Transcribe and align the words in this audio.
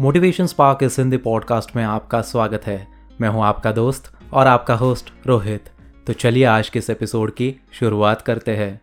Motivation 0.00 0.46
spark 0.46 0.78
इस 0.82 0.98
Hindi 0.98 1.16
podcast 1.16 1.76
में 1.76 1.82
आपका 1.84 2.20
स्वागत 2.22 2.66
है। 2.66 2.88
मैं 3.20 3.28
हूँ 3.28 3.44
आपका 3.44 3.72
दोस्त 3.72 4.10
और 4.32 4.46
आपका 4.46 4.74
होस्ट 4.74 5.12
रोहित। 5.26 5.68
तो 6.06 6.12
चलिए 6.12 6.44
आज 6.44 6.68
के 6.68 6.78
इस 6.78 6.90
एपिसोड 6.90 7.30
की 7.30 7.54
शुरुआत 7.72 8.22
करते 8.22 8.56
हैं। 8.56 8.80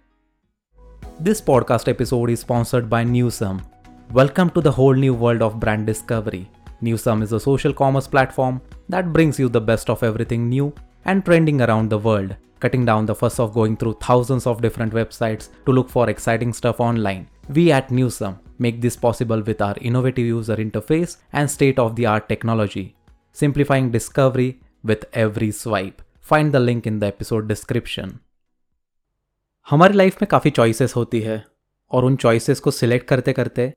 This 1.21 1.41
podcast 1.41 1.87
episode 1.87 2.29
is 2.29 2.39
sponsored 2.39 2.85
by 2.85 3.05
Newsum 3.05 3.59
welcome 4.11 4.49
to 4.49 4.61
the 4.61 4.67
whole 4.67 4.99
new 4.99 5.13
world 5.13 5.41
of 5.41 5.53
brand 5.53 5.85
discovery 5.85 6.47
Newsum 6.83 7.23
is 7.23 7.35
a 7.35 7.37
social 7.37 7.71
commerce 7.71 8.07
platform 8.07 8.59
that 8.91 9.05
brings 9.05 9.39
you 9.39 9.49
the 9.49 9.57
best 9.57 9.89
of 9.89 10.05
everything 10.05 10.49
new 10.49 10.71
and 11.05 11.23
trending 11.25 11.61
around 11.65 11.93
the 11.93 11.99
world, 12.05 12.31
cutting 12.63 12.85
down 12.87 13.05
the 13.09 13.15
fuss 13.19 13.39
of 13.43 13.53
going 13.53 13.75
through 13.81 13.93
thousands 14.05 14.47
of 14.51 14.61
different 14.65 14.97
websites 14.97 15.49
to 15.65 15.75
look 15.77 15.89
for 15.95 16.03
exciting 16.13 16.51
stuff 16.57 16.81
online. 16.87 17.23
We 17.57 17.63
at 17.77 17.93
Newsum 17.99 18.33
make 18.59 18.81
this 18.81 18.97
possible 18.97 19.41
with 19.41 19.61
our 19.61 19.75
innovative 19.81 20.25
user 20.25 20.55
interface 20.55 21.17
and 21.33 21.49
state 21.49 21.79
of 21.79 21.95
the 21.95 22.05
art 22.05 22.27
technology, 22.29 22.95
simplifying 23.35 23.91
discovery 23.91 24.59
with 24.83 25.05
every 25.13 25.51
swipe. 25.51 26.01
Find 26.21 26.53
the 26.53 26.59
link 26.59 26.85
in 26.85 26.99
the 26.99 27.07
episode 27.07 27.47
description. 27.47 28.19
हमारी 29.67 29.93
life 29.93 30.21
में 30.21 30.27
काफ़ी 30.31 30.51
choices 30.51 30.95
होती 30.95 31.19
है 31.21 31.43
और 31.91 32.05
उन 32.05 32.15
choices 32.15 32.59
को 32.59 32.71
select 32.71 33.07
करते 33.07 33.33
करते 33.33 33.71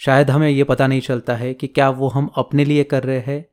शायद 0.00 0.30
हमें 0.30 0.48
ये 0.48 0.64
पता 0.64 0.86
नहीं 0.86 1.00
चलता 1.00 1.34
है 1.36 1.52
कि 1.54 1.66
क्या 1.66 1.88
वो 1.90 2.08
हम 2.08 2.30
अपने 2.36 2.64
लिए 2.64 2.84
कर 2.84 3.02
रहे 3.02 3.20
हैं 3.20 3.44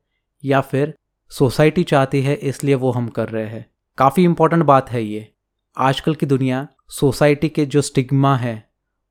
या 0.43 0.61
फिर 0.61 0.93
सोसाइटी 1.31 1.83
चाहती 1.83 2.21
है 2.21 2.35
इसलिए 2.35 2.75
वो 2.75 2.91
हम 2.91 3.07
कर 3.09 3.29
रहे 3.29 3.45
हैं 3.45 3.65
काफ़ी 3.97 4.23
इंपॉर्टेंट 4.23 4.63
बात 4.63 4.89
है 4.89 5.03
ये 5.03 5.27
आजकल 5.77 6.15
की 6.15 6.25
दुनिया 6.25 6.67
सोसाइटी 6.89 7.49
के 7.49 7.65
जो 7.65 7.81
स्टिग्मा 7.81 8.35
है 8.35 8.55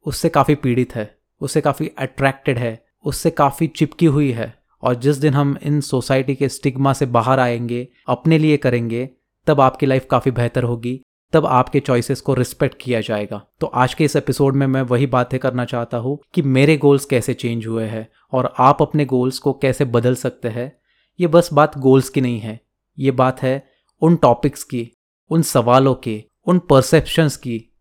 उससे 0.07 0.29
काफ़ी 0.29 0.55
पीड़ित 0.55 0.95
है 0.95 1.05
उससे 1.41 1.61
काफ़ी 1.61 1.91
अट्रैक्टेड 1.99 2.59
है, 2.59 2.85
उससे 3.05 3.31
काफ़ी 3.31 3.67
चिपकी 3.67 4.07
हुई 4.07 4.31
है 4.33 4.55
और 4.83 4.95
जिस 4.95 5.17
दिन 5.17 5.35
हम 5.35 5.57
इन 5.63 5.81
सोसाइटी 5.81 6.35
के 6.35 6.49
स्टिग्मा 6.49 6.93
से 6.93 7.07
बाहर 7.07 7.41
आएँगे, 7.41 7.89
अपने 8.09 8.39
लिए 8.39 8.57
करेंगे, 8.57 9.11
तब 9.47 9.61
आपकी 9.61 9.87
लाइफ 9.87 10.07
काफ़ी 10.11 10.31
बेहतर 10.31 10.63
होगी, 10.63 11.01
तब 11.33 11.47
आपके 11.47 11.81
चॉइसेस 11.81 12.21
को 12.21 12.35
रिस्पेक्ट 12.35 12.77
किया 12.81 13.01
जाएगा। 13.01 13.47
तो 13.61 13.67
आज 13.67 13.95
के 13.95 14.05
इस 14.05 14.17
एपिसोड 14.17 14.57
में 14.57 14.67
मैं 14.67 14.83
वही 14.83 15.07
बातें 15.07 15.41
करना 15.41 15.65
चाहता 15.65 15.97
हूँ 15.97 16.19
कि 16.35 16.43
मेरे 16.43 16.77
गोल्स 16.77 17.05
कैसे 17.05 17.35
चेंज 17.35 17.67
हुए 17.67 17.85
हैं 17.85 18.09
और 18.33 18.55
आप 18.59 18.83
अपने 18.83 19.05
गोल्स 19.05 19.39
को 19.39 19.53
कैसे 19.53 19.85
बदल 19.85 20.15
सकते 20.15 20.49
हैं। 20.49 20.79
ये 21.21 21.27
बस 21.27 21.53
बात 21.53 21.79
गोल्स 21.79 22.09
की 22.09 22.21
नहीं 22.21 22.41
है, 22.41 22.61
ये 22.99 23.11
बात 23.11 23.43
है 23.43 23.67
उन 24.03 24.17
टॉपिक्स 24.17 24.65
की, 24.65 24.91
उन 25.31 25.43
सवालों 25.43 25.95
की, 25.95 26.25
उन 26.47 26.59
परसेप्शंस 26.59 27.37
की, 27.37 27.75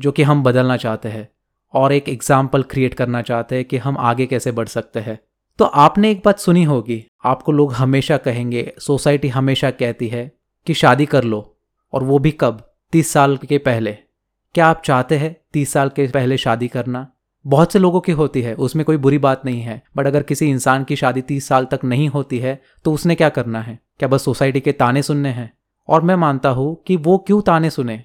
जो 0.00 0.12
कि 0.12 0.22
हम 0.22 0.42
बदलना 0.42 0.76
चाहते 0.76 1.08
हैं। 1.08 1.28
और 1.74 1.92
एक 1.92 2.08
एग्ज़ाम्पल 2.08 2.62
क्रिएट 2.62 2.94
करना 2.94 3.22
चाहते 3.22 3.56
हैं 3.56 3.64
कि 3.64 3.76
हम 3.76 3.96
आगे 3.98 4.26
कैसे 4.26 4.52
बढ़ 4.52 4.68
सकते 4.68 5.00
हैं। 5.00 5.18
तो 5.58 5.64
आपने 5.64 6.10
एक 6.10 6.22
बात 6.24 6.38
सुनी 6.38 6.62
होगी, 6.64 7.04
आपको 7.24 7.52
लोग 7.52 7.72
हमेशा 7.72 8.16
कहेंगे, 8.16 8.72
सोसाइटी 8.78 9.28
हमेशा 9.28 9.70
कहती 9.70 10.08
है 10.08 10.30
कि 10.66 10.74
शादी 10.74 11.06
कर 11.06 11.24
लो, 11.24 11.56
और 11.92 12.04
वो 12.04 12.18
भी 12.18 12.30
कब? 12.30 12.62
तीस 12.92 13.12
साल 13.12 13.36
के 13.38 13.58
पहले। 13.58 13.92
क्या 14.54 14.66
आप 14.66 14.82
चाहते 14.84 15.16
हैं 15.16 15.34
तीस 15.52 15.72
साल 15.72 15.88
के 15.88 16.06
पहले 16.08 16.36
शादी 16.36 16.68
करना? 16.68 17.06
बहुत 17.44 17.72
से 17.72 17.78
लोगों 17.78 18.00
की 18.00 18.12
होती 18.12 18.42
है, 18.42 18.54
उसमें 18.54 18.84
कोई 18.84 18.96
बुरी 18.96 19.18
बात 19.18 19.44
नहीं 19.44 19.60
है, 19.60 19.82
बट 19.96 20.06
अगर 20.06 20.22
किसी 20.22 20.50
इंसान 20.50 20.84
की 20.84 20.96
शादी 20.96 21.22
तीस 21.22 21.48
साल 21.48 21.64
तक 21.64 21.84
नहीं 21.84 22.08
होती 22.08 22.38
है 22.38 22.60
तो 22.84 22.92
उसने 22.92 23.14
क्या 23.14 23.28
करना 23.28 23.60
है? 23.60 23.78
क्या 23.98 24.08
बस 24.08 24.24
सोसाइटी 24.24 24.60
के 24.60 24.72
ताने 24.72 25.02
सुनने 25.02 25.28
हैं? 25.28 25.52
और 25.88 26.02
मैं 26.02 26.16
मानता 26.16 26.48
हूँ 26.48 26.74
कि 26.86 26.96
वो 26.96 27.18
क्यों 27.18 27.40
ताने 27.42 27.70
सुने? 27.70 28.02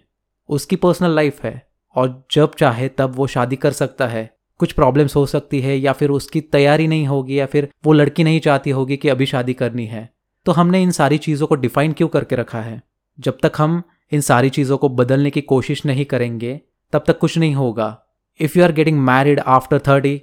उसकी 0.49 0.75
पर्सनल 0.75 1.15
लाइफ 1.15 1.43
है। 1.43 1.68
और 1.95 2.23
जब 2.31 2.55
चाहे 2.55 2.87
तब 2.89 3.15
वो 3.15 3.27
शादी 3.27 3.55
कर 3.55 3.71
सकता 3.71 4.07
है। 4.07 4.29
कुछ 4.59 4.71
प्रॉब्लम्स 4.71 5.15
हो 5.15 5.25
सकती 5.25 5.59
है 5.61 5.77
या 5.77 5.93
फिर 5.93 6.09
उसकी 6.09 6.41
तैयारी 6.41 6.87
नहीं 6.87 7.07
होगी 7.07 7.39
या 7.39 7.45
फिर 7.45 7.69
वो 7.85 7.93
लड़की 7.93 8.23
नहीं 8.23 8.39
चाहती 8.39 8.69
होगी 8.69 8.97
कि 8.97 9.09
अभी 9.09 9.25
शादी 9.25 9.53
करनी 9.53 9.85
है। 9.85 10.09
तो 10.45 10.51
हमने 10.51 10.81
इन 10.83 10.91
सारी 10.91 11.17
चीज़ों 11.17 11.47
को 11.47 11.55
डिफाइन 11.55 11.91
क्यों 11.91 12.07
करके 12.07 12.35
रखा 12.35 12.61
है? 12.61 12.81
जब 13.19 13.37
तक 13.43 13.51
हम 13.57 13.81
इन 14.11 14.21
सारी 14.21 14.49
चीज़ों 14.49 14.77
को 14.77 14.89
बदलने 14.89 15.29
की 15.29 15.41
कोशिश 15.41 15.85
नहीं 15.85 16.05
करेंगे, 16.05 16.59
तब 16.93 17.03
तक 17.07 17.19
कुछ 17.19 17.37
नहीं 17.37 17.55
होगा। 17.55 17.97
If 18.39 18.57
you 18.57 18.63
are 18.63 18.71
getting 18.71 18.99
married 18.99 19.39
after 19.39 19.79
thirty 19.79 20.13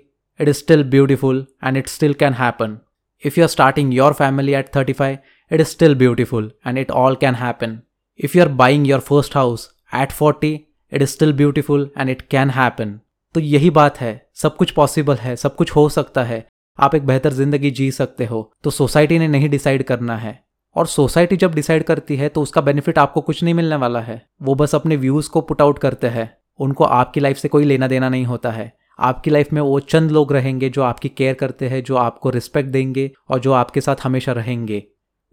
it 0.41 0.49
is 0.49 0.57
still 0.57 0.85
beautiful 0.85 1.47
and 1.65 1.77
it 1.77 1.89
still 1.89 2.15
can 2.15 2.33
happen 2.33 2.79
if 3.25 3.41
you 3.41 3.45
are 3.45 3.49
starting 3.49 3.95
your 3.95 4.13
family 4.13 4.55
at 4.55 4.75
thirty 4.77 4.93
five 4.93 5.19
it 5.51 5.61
is 5.61 5.69
still 5.69 5.95
beautiful 5.95 6.53
and 6.67 6.79
it 6.79 6.91
all 6.91 7.17
can 7.17 7.35
happen 7.35 7.79
if 8.21 8.37
you 8.39 8.43
are 8.43 8.49
buying 8.49 8.87
your 8.89 9.01
first 9.01 9.37
house 9.37 9.69
at 9.95 10.13
forty 10.13 10.55
it 10.93 11.03
is 11.03 11.09
still 11.09 11.33
beautiful 11.33 11.91
and 11.99 12.11
it 12.11 12.23
can 12.23 12.51
happen 12.51 12.99
तो 13.35 13.41
यही 13.41 13.71
बात 13.71 14.01
है। 14.01 14.29
सब 14.35 14.57
कुछ 14.57 14.71
possible 14.71 15.15
है। 15.15 15.37
सब 15.37 15.57
कुछ 15.57 15.71
हो 15.71 15.89
सकता 15.89 16.23
है। 16.25 16.47
आप 16.79 16.95
एक 16.95 17.07
बेहतर 17.07 17.33
ज़िंदगी 17.33 17.71
जी 17.71 17.91
सकते 17.91 18.25
हो। 18.25 18.51
तो 18.65 18.71
सोसाइटी 18.71 19.19
ने 19.19 19.29
नहीं 19.29 19.49
डिसाइड 19.49 19.83
करना 19.83 20.17
है। 20.17 20.45
और 20.77 20.87
सोसाइटी 20.87 21.37
जब 21.37 21.55
डिसाइड 21.55 21.85
करती 21.85 22.17
है 22.17 22.29
तो 22.29 22.43
उसका 22.43 22.61
बेनिफिट 22.61 22.99
आपको 22.99 23.21
कुछ 23.21 23.43
नहीं 23.43 23.55
मिलने 23.55 23.77
वाला 23.77 24.01
है। 24.01 24.21
वो 24.43 24.55
बस 24.55 24.75
अपने 24.75 24.97
व्यूज़ 24.97 25.31
को 25.31 25.41
पुट 25.41 25.63
आउट 25.63 25.79
करते 25.79 26.07
हैं। 26.07 26.29
उनको 26.61 26.85
आपकी 26.85 27.21
लाइफ 27.21 27.37
से 27.37 27.49
कोई 27.49 27.65
लेना 27.65 27.89
देना 27.89 28.09
नहीं 28.09 28.25
होता 28.25 28.51
है। 28.51 28.73
आपकी 28.99 29.31
लाइफ 29.31 29.53
में 29.53 29.61
वो 29.63 29.81
चंद 29.81 30.11
लोग 30.11 30.33
रहेंगे 30.33 30.69
जो 30.69 30.83
आपकी 30.83 31.09
केयर 31.09 31.35
करते 31.35 31.69
हैं, 31.69 31.83
जो 31.83 31.97
आपको 31.97 32.31
रिस्पेक्ट 32.31 32.71
देंगे 32.71 33.11
और 33.29 33.41
जो 33.41 33.53
आपके 33.53 33.81
साथ 33.81 33.97
हमेशा 34.03 34.33
रहेंगे। 34.33 34.83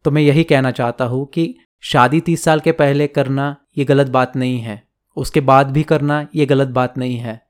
तो 0.05 0.11
मैं 0.11 0.21
यही 0.21 0.43
कहना 0.43 0.71
चाहता 0.71 1.05
हूँ 1.05 1.25
कि 1.25 1.55
शादी 1.83 2.19
तीस 2.19 2.43
साल 2.43 2.59
के 2.59 2.71
पहले 2.71 3.07
करना 3.07 3.55
ये 3.77 3.85
गलत 3.85 4.07
बात 4.07 4.35
नहीं 4.35 4.59
है। 4.59 4.81
उसके 5.17 5.41
बाद 5.41 5.71
भी 5.71 5.83
करना 5.83 6.25
ये 6.35 6.45
गलत 6.45 6.67
बात 6.69 6.97
नहीं 6.97 7.17
है। 7.17 7.41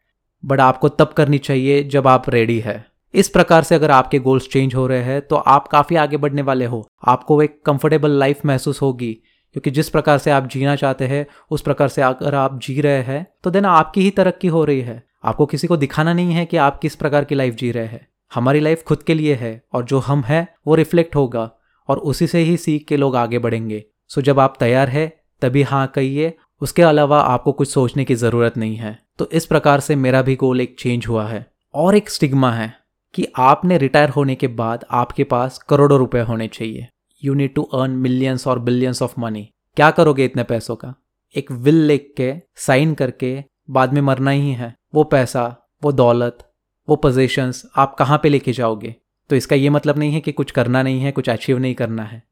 बट 0.43 0.59
आपको 0.59 0.89
तब 0.89 1.13
करनी 1.17 1.37
चाहिए 1.39 1.83
जब 1.85 2.07
आप 2.07 2.29
रेडी 2.29 2.59
है। 2.59 2.85
इस 3.13 3.29
प्रकार 3.29 3.63
से 3.63 3.75
अगर 3.75 3.91
आपके 3.91 4.19
गोल्स 4.19 4.47
चेंज 4.47 4.75
हो 4.75 4.85
रहे 4.87 5.03
हैं 5.03 5.21
तो 5.21 5.35
आप 5.35 5.67
काफ़ी 5.67 5.95
आगे 5.95 6.17
बढ़ने 6.17 6.41
वाले 6.41 6.65
हो। 6.65 6.87
आपको 7.07 7.41
एक 7.41 7.61
कंफर्टेबल 7.65 8.11
लाइफ 8.11 8.45
महसूस 8.45 8.81
होगी, 8.81 9.11
क्योंकि 9.55 9.71
जिस 9.71 9.89
प्रकार 9.89 10.17
से 10.17 10.31
आप 10.31 10.47
जीना 10.47 10.75
चाहते 10.75 11.07
हैं, 11.07 11.25
उस 11.51 11.61
प्रकार 11.61 11.87
से 11.87 12.01
अगर 12.01 12.35
आप 12.35 12.59
जी 12.59 12.79
रहे 12.81 13.01
हैं 13.03 13.25
तो 13.43 13.51
देन 13.51 13.65
आपकी 13.65 14.01
ही 14.01 14.09
तरक्की 14.11 14.47
हो 14.47 14.63
रही 14.65 14.81
है। 14.81 15.01
आपको 15.23 15.45
किसी 15.45 15.67
को 15.67 15.77
दिखाना 15.77 16.13
नहीं 16.13 16.33
है 16.33 16.45
कि 16.45 16.57
आप 16.57 16.79
किस 16.79 16.95
प्रकार 16.95 17.25
की 17.25 17.35
लाइफ 17.35 17.55
जी 17.55 17.71
रहे 17.71 17.85
हैं। 17.85 18.07
हमारी 18.31 18.59
लाइफ 18.59 18.83
खुद 18.83 19.03
के 19.03 19.13
लिए 19.13 19.35
है, 19.35 19.61
और 19.73 19.83
जो 19.83 19.99
हम 19.99 20.21
हैं, 20.21 20.47
वो 20.67 20.75
रिफ्लेक्ट 20.75 21.15
होगा, 21.15 21.49
और 21.89 21.97
उसी 21.99 22.27
से 22.27 22.39
ही 22.39 22.57
सीख 22.57 22.85
के 22.87 22.97
लोग 22.97 23.15
आगे 23.15 23.39
बढ़ेंगे। 23.39 23.83
सो 24.07 24.21
जब 24.21 24.39
आप 24.39 24.55
तैयार 24.59 24.89
है, 24.89 25.07
तभी 25.41 25.61
हाँ 25.63 25.85
कहिए 25.87 26.33
उसके 26.63 26.81
अलावा 26.81 27.19
आपको 27.21 27.51
कुछ 27.51 27.69
सोचने 27.69 28.05
की 28.05 28.15
ज़रूरत 28.15 28.57
नहीं 28.57 28.75
है। 28.75 28.99
तो 29.19 29.29
इस 29.33 29.45
प्रकार 29.45 29.79
से 29.79 29.95
मेरा 29.95 30.21
भी 30.21 30.35
गोल 30.35 30.61
एक 30.61 30.75
चेंज 30.79 31.07
हुआ 31.07 31.27
है 31.27 31.51
और 31.73 31.95
एक 31.95 32.09
स्टिग्मा 32.09 32.51
है 32.51 32.73
कि 33.13 33.27
आपने 33.37 33.77
रिटायर 33.77 34.09
होने 34.09 34.35
के 34.35 34.47
बाद 34.47 34.85
आपके 34.91 35.23
पास 35.23 35.57
करोड़ों 35.57 35.99
रुपए 35.99 36.19
होने 36.19 36.47
चाहिए। 36.47 36.87
You 37.23 37.33
need 37.33 37.53
to 37.53 37.61
earn 37.61 37.91
millions 37.91 38.47
और 38.47 38.59
बिलियंस 38.59 39.01
ऑफ़ 39.01 39.19
मनी 39.19 39.49
क्या 39.75 39.91
करोगे 39.91 40.25
इतने 40.25 40.43
पैसों 40.43 40.75
का? 40.75 40.95
एक 41.35 41.51
विल 41.51 41.75
लिख 41.75 42.13
के 42.17 42.33
साइन 42.55 42.93
करके, 42.93 43.43
बाद 43.69 43.93
में 43.93 44.01
मरना 44.01 44.31
ही 44.31 44.51
है। 44.51 44.75
वो 44.95 45.03
पैसा, 45.03 45.69
वो 45.83 45.91
दौलत, 45.91 46.51
वो 46.89 46.95
पोजेशंस 46.95 47.71
आप 47.75 47.95
कहाँ 47.95 48.19
पे 48.23 48.29
लेके 48.29 48.51
जाओगे? 48.51 48.95
तो 49.29 49.35
इसका 49.35 49.55
ये 49.55 49.69
मतलब 49.69 49.97
नहीं 49.97 50.11
है 50.11 50.19
कि 50.19 50.31
कुछ 50.31 50.51
करना 50.51 50.83
नहीं 50.83 51.01
है, 51.01 51.11
कुछ 51.11 51.29
अचीव 51.29 51.57
नहीं 51.57 51.75
करना 51.75 52.03
है। 52.03 52.23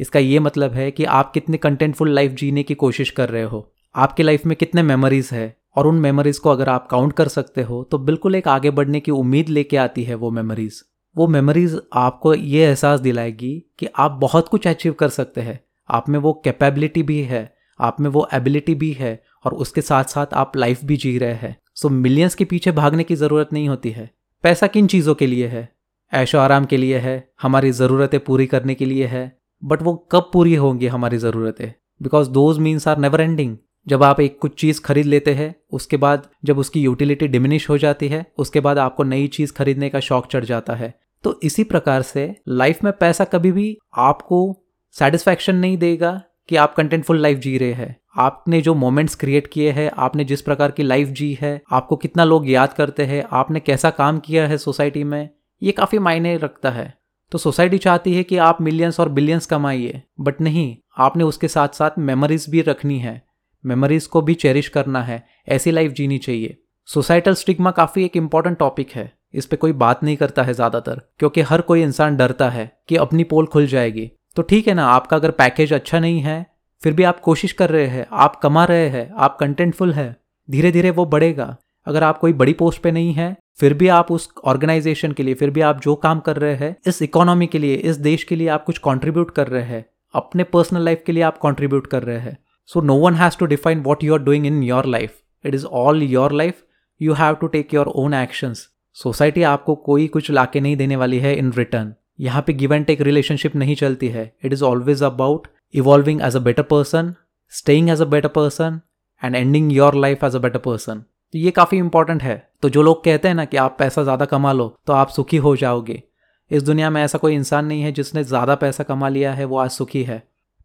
इसका 0.00 0.18
ये 0.18 0.38
मतलब 0.38 0.72
है 0.72 0.90
कि 0.90 1.04
आप 1.04 1.32
कितने 1.32 1.56
कंटेंटफुल 1.56 2.10
लाइफ 2.10 2.32
जीने 2.32 2.62
की 2.62 2.74
कोशिश 2.74 3.10
कर 3.10 3.28
रहे 3.28 3.42
हो। 3.42 3.71
आपकी 3.94 4.22
लाइफ 4.22 4.44
में 4.46 4.56
कितने 4.56 4.82
मेमोरीज 4.82 5.28
है? 5.32 5.56
और 5.76 5.86
उन 5.86 5.94
मेमोरीज 5.94 6.38
को 6.38 6.50
अगर 6.50 6.68
आप 6.68 6.86
काउंट 6.86 7.12
कर 7.12 7.28
सकते 7.28 7.62
हो 7.62 7.82
तो 7.90 7.98
बिल्कुल 7.98 8.34
एक 8.34 8.48
आगे 8.48 8.70
बढ़ने 8.70 9.00
की 9.00 9.10
उम्मीद 9.10 9.48
लेके 9.48 9.76
आती 9.76 10.04
है 10.04 10.14
वो 10.14 10.30
मेमोरीज 10.30 10.82
वो 11.16 11.26
मेमोरीज 11.26 11.76
आपको 11.92 12.32
ये 12.34 12.64
एहसास 12.66 13.00
दिलाएगी 13.00 13.52
कि 13.78 13.86
आप 13.96 14.10
बहुत 14.10 14.48
कुछ 14.48 14.66
अचीव 14.66 14.92
कर 14.92 15.08
सकते 15.08 15.40
हैं। 15.40 15.58
आप 15.88 16.08
में 16.08 16.18
वो 16.18 16.32
कैपेबिलिटी 16.44 17.02
भी 17.02 17.20
है, 17.22 17.42
आप 17.80 18.00
में 18.00 18.08
वो 18.10 18.26
एबिलिटी 18.34 18.74
भी 18.74 18.90
है, 18.92 19.22
और 19.44 19.54
उसके 19.54 19.80
साथ 19.80 20.04
साथ 20.04 20.34
आप 20.34 20.56
लाइफ 20.56 20.84
भी 20.84 20.96
जी 20.96 21.16
रहे 21.18 21.34
हैं। 21.34 21.56
सो 21.74 21.88
मिलियंस 21.88 22.34
के 22.34 22.44
पीछे 22.44 22.72
भागने 22.72 23.04
की 23.04 23.16
ज़रूरत 23.16 23.52
नहीं 23.52 23.68
होती 23.68 23.90
है। 23.90 24.08
पैसा 24.44 24.66
किन 24.66 24.86
चीज़ों 24.86 25.14
के 25.14 25.26
लिए 25.26 25.46
है? 25.46 25.68
ऐशो 26.12 26.38
आराम 26.38 26.64
के 26.64 26.76
लिए 26.76 26.98
है, 26.98 27.32
हमारी 27.42 27.72
ज़रूरतें 27.72 28.18
पूरी 28.20 28.46
करने 28.46 28.74
के 28.74 28.84
लिए 28.84 29.06
है 29.06 29.30
बट 29.62 29.82
वो 29.82 29.94
कब 30.12 30.30
पूरी 30.32 30.54
होंगी 30.54 30.86
हमारी 30.86 31.18
ज़रूरतें? 31.18 31.72
Because 32.00 32.30
those 32.30 32.58
means 32.58 32.88
are 32.88 32.98
never 32.98 33.20
ending 33.20 33.56
जब 33.88 34.02
आप 34.02 34.20
एक 34.20 34.38
कुछ 34.38 34.60
चीज़ 34.60 34.80
खरीद 34.80 35.06
लेते 35.06 35.34
हैं, 35.34 35.54
उसके 35.72 35.96
बाद 35.96 36.26
जब 36.44 36.58
उसकी 36.58 36.80
यूटिलिटी 36.80 37.28
डिमिनिश 37.28 37.68
हो 37.70 37.78
जाती 37.78 38.08
है, 38.08 38.26
उसके 38.38 38.60
बाद 38.60 38.78
आपको 38.78 39.02
नई 39.02 39.26
चीज़ 39.26 39.52
खरीदने 39.52 39.88
का 39.88 40.00
शौक 40.00 40.26
चढ़ 40.26 40.44
जाता 40.44 40.74
है। 40.74 40.94
तो 41.24 41.40
इसी 41.42 41.64
प्रकार 41.64 42.02
से 42.02 42.36
लाइफ 42.48 42.84
में 42.84 42.92
पैसा 42.92 43.24
कभी 43.24 43.52
भी 43.52 43.78
आपको 43.96 44.62
सेटिस्फैक्शन 44.92 45.56
नहीं 45.56 45.76
देगा 45.76 46.22
कि 46.48 46.56
आप 46.56 46.74
कंटेंटफुल 46.74 47.18
लाइफ 47.18 47.38
जी 47.38 47.58
रहे 47.58 47.72
हैं। 47.72 47.96
आपने 48.18 48.60
जो 48.62 48.74
मोमेंट्स 48.74 49.14
क्रिएट 49.14 49.46
किए 49.46 49.70
हैं, 49.70 49.90
आपने 49.96 50.24
जिस 50.24 50.42
प्रकार 50.42 50.70
की 50.70 50.82
लाइफ 50.82 51.08
जी 51.08 51.38
है, 51.40 51.62
आपको 51.72 51.96
कितना 51.96 52.24
लोग 52.24 52.50
याद 52.50 52.72
करते 52.72 53.04
हैं, 53.04 53.24
आपने 53.30 53.60
कैसा 53.60 53.90
काम 53.90 54.18
किया 54.18 54.46
है 54.46 54.58
सोसाइटी 54.58 55.04
में, 55.04 55.28
ये 55.62 55.72
काफ़ी 55.72 55.98
मायने 55.98 56.36
रखता 56.36 56.70
है। 56.70 56.94
तो 57.32 57.38
सोसाइटी 57.38 57.78
चाहती 57.78 58.14
है 58.14 58.22
कि 58.22 58.36
आप 58.36 58.60
मिलियंस 58.60 59.00
और 59.00 59.08
बिलियंस 59.08 59.46
कमाइए 59.46 60.02
बट 60.20 60.40
नहीं, 60.40 60.76
आपने 60.98 61.24
उसके 61.24 61.48
साथ 61.48 61.68
साथ 61.68 61.90
मेमोरीज 61.98 62.46
भी 62.50 62.60
रखनी 62.60 62.98
है। 62.98 63.31
मेमोरीज 63.64 64.06
को 64.06 64.22
भी 64.22 64.34
चेरिश 64.34 64.68
करना 64.68 65.02
है, 65.02 65.24
ऐसी 65.48 65.70
लाइफ 65.70 65.92
जीनी 65.92 66.18
चाहिए। 66.18 66.56
सोसाइटल 66.88 67.34
स्टिग्मा 67.34 67.70
काफ़ी 67.70 68.04
एक 68.04 68.16
इंपॉर्टेंट 68.16 68.58
टॉपिक 68.58 68.90
है। 68.90 69.12
इस 69.34 69.46
पर 69.46 69.56
कोई 69.56 69.72
बात 69.72 70.02
नहीं 70.04 70.16
करता 70.16 70.42
है 70.42 70.54
ज़्यादातर, 70.54 71.00
क्योंकि 71.18 71.40
हर 71.40 71.60
कोई 71.60 71.82
इंसान 71.82 72.16
डरता 72.16 72.48
है 72.50 72.70
कि 72.88 72.96
अपनी 72.96 73.24
पोल 73.24 73.46
खुल 73.46 73.66
जाएगी। 73.66 74.10
तो 74.36 74.42
ठीक 74.42 74.68
है 74.68 74.74
ना, 74.74 74.86
आपका 74.86 75.16
अगर 75.16 75.30
पैकेज 75.30 75.72
अच्छा 75.72 76.00
नहीं 76.00 76.20
है, 76.20 76.46
फिर 76.82 76.92
भी 76.92 77.02
आप 77.02 77.20
कोशिश 77.20 77.52
कर 77.52 77.70
रहे 77.70 77.86
हैं, 77.86 78.06
आप 78.12 78.36
कमा 78.36 78.64
रहे 78.64 78.88
हैं, 78.88 79.10
आप 79.16 79.36
कंटेंटफुल 79.40 79.92
है 79.92 80.16
धीरे 80.48 80.72
धीरे 80.72 80.90
वो 80.90 81.04
बढ़ेगा। 81.04 81.56
अगर 81.86 82.04
आप 82.04 82.18
कोई 82.18 82.32
बड़ी 82.32 82.52
पोस्ट 82.52 82.82
पे 82.82 82.90
नहीं 82.90 83.12
है, 83.12 83.36
फिर 83.58 83.74
भी 83.74 83.88
आप 83.88 84.10
उस 84.12 84.28
ऑर्गेनाइजेशन 84.44 85.12
के 85.12 85.22
लिए, 85.22 85.34
फिर 85.34 85.50
भी 85.50 85.60
आप 85.60 85.80
जो 85.80 85.94
काम 85.94 86.20
कर 86.20 86.36
रहे 86.36 86.54
हैं, 86.54 86.76
इस 86.86 87.02
इकोनॉमी 87.02 87.46
के 87.46 87.58
लिए, 87.58 87.74
इस 87.74 87.96
देश 87.96 88.24
के 88.24 88.36
लिए 88.36 88.48
आप 88.48 88.64
कुछ 88.64 88.78
कंट्रीब्यूट 88.78 89.30
कर 89.30 89.48
रहे 89.48 89.62
हैं, 89.62 89.84
अपने 90.14 90.44
पर्सनल 90.44 90.84
लाइफ 90.84 91.02
के 91.06 91.12
लिए 91.12 91.22
आप 91.22 91.38
कंट्रीब्यूट 91.38 91.86
कर 91.86 92.02
रहे 92.02 92.18
हैं। 92.18 92.38
So 92.70 92.80
no 92.80 92.96
one 92.98 93.14
has 93.14 93.38
to 93.38 93.46
define 93.46 93.80
what 93.82 94.04
you 94.04 94.14
are 94.14 94.22
doing 94.22 94.46
in 94.46 94.62
your 94.62 94.86
life 94.86 95.20
it 95.44 95.54
is 95.54 95.66
all 95.66 96.02
your 96.02 96.32
life 96.32 96.62
you 97.00 97.12
have 97.14 97.34
to 97.34 97.46
take 97.46 97.74
your 97.74 97.86
own 97.96 98.14
actions 98.14 98.68
society 98.96 99.42
आपको 99.42 99.74
कोई 99.86 100.06
कुछ 100.08 100.30
लाके 100.30 100.60
नहीं 100.60 100.76
देने 100.76 100.96
वाली 100.96 101.18
है 101.18 101.34
इन 101.38 101.52
रिटर्न 101.52 101.92
यहाँ 102.20 102.42
पे 102.46 102.52
गिव 102.52 102.74
एंड 102.74 102.86
टेक 102.86 103.00
रिलेशनशिप 103.00 103.54
नहीं 103.56 103.74
चलती 103.76 104.08
है. 104.08 104.32
It 104.44 104.52
is 104.52 104.64
always 104.64 105.02
about 105.02 105.46
evolving 105.74 106.20
as 106.22 106.36
a 106.36 106.40
better 106.40 106.62
person 106.62 107.14
staying 107.52 107.88
as 107.90 108.02
a 108.02 108.04
better 108.04 108.28
person 108.28 108.80
and 109.22 109.36
ending 109.36 109.72
your 109.72 109.94
life 109.94 110.24
as 110.24 110.36
a 110.36 110.38
better 110.38 110.58
person 110.58 110.98
तो 111.34 111.38
ये 111.38 111.50
काफ़ी 111.50 111.78
इंपॉर्टेंट 111.78 112.22
है. 112.22 112.36
तो 112.62 112.68
जो 112.68 112.82
लोग 112.82 113.04
कहते 113.04 113.28
हैं 113.28 113.34
ना 113.34 113.44
कि 113.44 113.56
आप 113.56 113.76
पैसा 113.78 114.02
ज़्यादा 114.02 114.24
कमा 114.24 114.52
लो 114.52 114.66
तो 114.86 114.92
आप 114.92 115.08
सुखी 115.08 115.36
हो 115.36 115.54
जाओगे. 115.56 116.02
इस 116.50 116.62
दुनिया 116.62 116.90
में 116.90 117.02
ऐसा 117.02 117.18
कोई 117.18 117.34
इंसान 117.34 117.66
नहीं 117.66 117.82
है 117.82 117.92
जिसने 117.92 118.24
ज़्यादा 118.24 118.54
पैसा 118.54 118.84
कमा 118.84 119.08
लिया 119.08 119.32
है, 119.32 119.44
वो 119.44 119.58
आज 119.58 119.70
सुखी 119.70 120.02
है. 120.02 120.22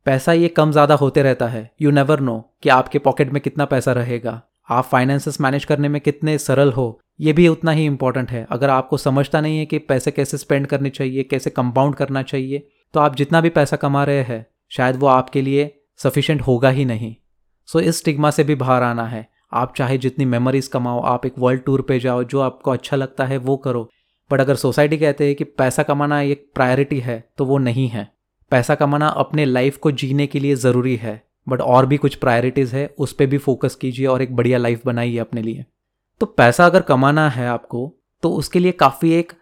पैसा 0.08 0.34
ये 0.34 0.48
कम 0.48 0.72
ज़्यादा 0.72 0.96
होते 0.96 1.22
रहता 1.24 1.48
है। 1.48 1.70
यू 1.82 1.92
नेवर 1.92 2.20
नो 2.20 2.38
कि 2.64 2.70
आपके 2.70 3.00
पॉकेट 3.00 3.32
में 3.34 3.42
कितना 3.42 3.66
पैसा 3.66 3.92
रहेगा। 3.94 4.42
आप 4.70 4.84
फाइनेंसेस 4.84 5.40
मैनेज 5.42 5.66
करने 5.66 5.90
में 5.90 6.00
कितने 6.02 6.38
सरल 6.38 6.72
हो 6.72 7.00
ये 7.20 7.34
भी 7.34 7.48
उतना 7.48 7.72
ही 7.72 7.86
इंपॉर्टेंट 7.86 8.32
है। 8.32 8.46
अगर 8.52 8.70
आपको 8.70 8.98
समझता 8.98 9.42
नहीं 9.42 9.58
है 9.60 9.66
कि 9.66 9.78
पैसे 9.80 10.12
कैसे 10.12 10.38
स्पेंड 10.38 10.68
करने 10.68 10.90
चाहिए 10.90 11.24
कैसे 11.24 11.50
कंपाउंड 11.50 11.96
करना 11.96 12.22
चाहिए 12.24 12.68
तो 12.94 13.00
आप 13.00 13.16
जितना 13.16 13.42
भी 13.42 13.50
पैसा 13.50 13.78
कमा 13.78 14.04
रहे 14.04 14.24
हैं 14.24 14.46
शायद 14.72 14.96
वो 14.96 15.08
आपके 15.08 15.42
लिए 15.42 15.72
सफिशेंट 16.00 16.42
होगा 16.42 16.70
ही 16.70 16.86
नहीं। 16.86 17.16
सो 17.68 17.80
so, 17.80 17.86
इस 17.86 17.98
स्टिग्मा 17.98 18.32
से 18.32 18.44
भी 18.44 18.56
बाहर 18.56 18.84
आना 18.84 19.08
है। 19.08 19.28
आप 19.54 19.74
चाहे 19.78 19.98
जितनी 19.98 20.26
मेमोरीज 20.26 20.68
कमाओ 20.68 21.02
आप 21.06 21.26
एक 21.26 21.40
वर्ल्ड 21.40 21.64
टूर 21.64 21.82
पे 21.82 22.00
जाओ 22.00 22.24
जो 22.24 22.42
आपको 22.42 22.72
अच्छा 22.72 22.98
लगता 22.98 23.26
है 23.26 23.38
वो 23.40 23.58
करो। 23.58 23.90
बट 24.32 24.42
अगर 24.42 24.56
सोसाइटी 24.58 24.98
कहते 24.98 25.28
हैं 25.28 25.36
कि 25.36 25.44
पैसा 25.44 25.84
कमाना 25.84 26.22
एक 26.22 26.52
प्रायोरिटी 26.56 27.00
है 27.00 27.24
तो 27.38 27.46
वो 27.46 27.58
नहीं 27.60 27.88
है। 27.90 28.12
पैसा 28.52 28.76
कमाना 28.76 29.08
अपने 29.08 29.46
लाइफ 29.46 29.78
को 29.78 29.92
जीने 29.92 30.28
के 30.28 30.40
लिए 30.40 30.56
ज़रूरी 30.56 30.96
है 30.96 31.22
बट 31.48 31.62
और 31.62 31.86
भी 31.86 31.98
कुछ 31.98 32.16
प्रायोरिटीज़ 32.16 32.76
है, 32.76 32.86
उस 33.00 33.14
पर 33.14 33.26
भी 33.26 33.38
फोकस 33.38 33.76
कीजिए 33.76 34.06
और 34.06 34.22
एक 34.22 34.36
बढ़िया 34.36 34.58
लाइफ 34.58 34.86
बनाइए 34.86 35.18
अपने 35.18 35.42
लिए। 35.42 35.66
तो 36.22 36.26
पैसा 36.28 36.66
अगर 36.66 36.82
कमाना 36.82 37.28
है 37.30 37.48
आपको 37.48 37.94
तो 38.24 38.30
उसके 38.32 38.60
लिए 38.60 38.72
काफ़ी 38.72 39.12
एक 39.14 39.34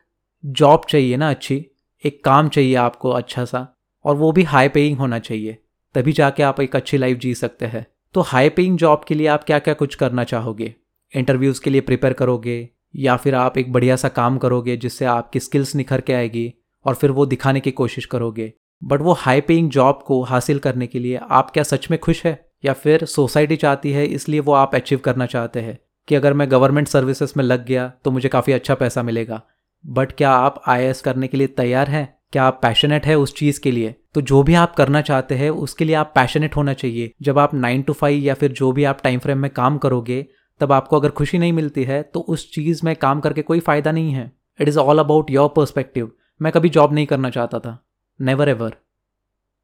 जॉब 0.44 0.82
चाहिए 0.90 1.18
ना 1.18 1.30
अच्छी, 1.30 1.66
एक 2.04 2.24
काम 2.24 2.50
चाहिए 2.50 2.76
आपको 2.76 3.10
अच्छा 3.10 3.46
सा, 3.46 3.68
और 4.06 4.16
वो 4.16 4.32
भी 4.32 4.44
हाई 4.44 4.70
पेइंग 4.70 4.98
होना 4.98 5.20
चाहिए, 5.20 5.58
तभी 5.96 6.12
जाके 6.12 6.44
आप 6.44 6.60
एक 6.62 6.76
अच्छी 6.76 6.98
लाइफ 6.98 7.18
जी 7.18 7.34
सकते 7.36 7.66
हैं। 7.66 7.86
तो 8.16 8.22
हाई 8.22 8.50
पेइंग 8.50 8.78
जॉब 8.78 9.04
के 9.08 9.16
लिए 9.16 9.28
आप 9.28 9.44
क्या 9.44 9.60
क्या 9.60 9.74
कुछ 9.74 9.96
करना 9.96 10.24
चाहोगे? 10.24 10.74
इंटरव्यूज़ 11.14 11.62
के 11.62 11.70
लिए 11.70 11.82
प्रिपेयर 11.82 12.14
करोगे, 12.14 12.70
या 12.96 13.16
फिर 13.18 13.36
आप 13.36 13.58
एक 13.58 13.72
बढ़िया 13.74 13.96
सा 13.96 14.10
काम 14.10 14.38
करोगे 14.38 14.78
जिससे 14.78 15.06
आपकी 15.06 15.40
स्किल्स 15.40 15.76
निखर 15.76 16.02
के 16.02 16.14
आएगी, 16.14 16.54
और 16.86 16.96
फिर 16.96 17.12
वो 17.12 17.26
दिखाने 17.26 17.60
की 17.60 17.72
कोशिश 17.72 18.06
करोगे? 18.06 18.54
बट 18.84 19.02
वो 19.02 19.14
हाई 19.14 19.42
पेइंग 19.42 19.70
जॉब 19.70 20.04
को 20.08 20.22
हासिल 20.24 20.60
करने 20.60 20.88
के 20.88 21.00
लिए 21.00 21.20
आप 21.30 21.52
क्या 21.52 21.64
सच 21.64 21.90
में 21.92 22.00
खुश 22.00 22.26
है? 22.26 22.50
या 22.66 22.74
फिर 22.74 23.06
सोसाइटी 23.06 23.56
चाहती 23.56 23.92
है, 23.92 24.06
इसलिए 24.06 24.40
वो 24.40 24.54
आप 24.54 24.76
अचीव 24.76 25.00
करना 25.00 25.26
चाहते 25.26 25.60
हैं? 25.60 25.78
कि 26.08 26.16
अगर 26.16 26.34
मैं 26.34 26.52
गवर्नमेंट 26.52 26.88
सर्विसेज़ 26.88 27.34
में 27.38 27.44
लग 27.44 27.66
गया 27.66 27.92
तो 28.04 28.12
मुझे 28.12 28.30
काफ़ी 28.30 28.54
अच्छा 28.54 28.76
पैसा 28.76 29.04
मिलेगा। 29.04 29.42
बट 29.86 30.12
क्या 30.12 30.32
आप 30.32 30.62
आई 30.68 30.94
करने 30.94 31.28
के 31.28 31.38
लिए 31.38 31.48
तैयार 31.48 31.90
हैं? 31.90 32.18
क्या 32.32 32.44
आप 32.44 32.60
पैशनेट 32.62 33.06
है 33.06 33.16
उस 33.16 33.36
चीज़ 33.36 33.60
के 33.60 33.72
लिए? 33.72 33.96
तो 34.14 34.22
जो 34.22 34.44
भी 34.44 34.54
आप 34.54 34.76
करना 34.76 35.02
चाहते 35.02 35.36
हैं, 35.36 35.50
उसके 35.50 35.86
लिए 35.86 35.96
आप 35.96 36.12
पैशनेट 36.16 36.56
होना 36.56 36.74
चाहिए। 36.74 37.12
जब 37.22 37.40
आप 37.40 37.54
नाइन 37.54 37.82
टू 37.82 37.94
फाइव 37.94 38.24
या 38.24 38.34
फिर 38.34 38.52
जो 38.52 38.72
भी 38.72 38.84
आप 38.84 39.02
टाइम 39.04 39.20
फ्रेम 39.20 39.38
में 39.38 39.52
काम 39.52 39.78
करोगे, 39.78 40.26
तब 40.62 40.72
आपको 40.72 41.00
अगर 41.00 41.10
खुशी 41.10 41.38
नहीं 41.38 41.54
मिलती 41.54 41.84
है 41.84 42.02
तो 42.04 42.20
उस 42.20 42.52
चीज़ 42.54 42.82
में 42.84 42.96
काम 42.96 43.20
करके 43.20 43.42
कोई 43.42 43.60
फ़ायदा 43.60 43.92
नहीं 43.92 44.12
है। 44.12 44.32
It 44.62 44.68
is 44.68 44.80
all 44.80 45.00
about 45.00 45.32
your 45.32 45.50
perspective 45.50 46.12
मैं 46.42 46.52
कभी 46.52 46.70
जॉब 46.70 46.94
नहीं 46.94 47.06
करना 47.06 47.30
चाहता 47.30 47.60
था। 47.60 47.85
नेवर 48.20 48.50
एवर 48.50 48.76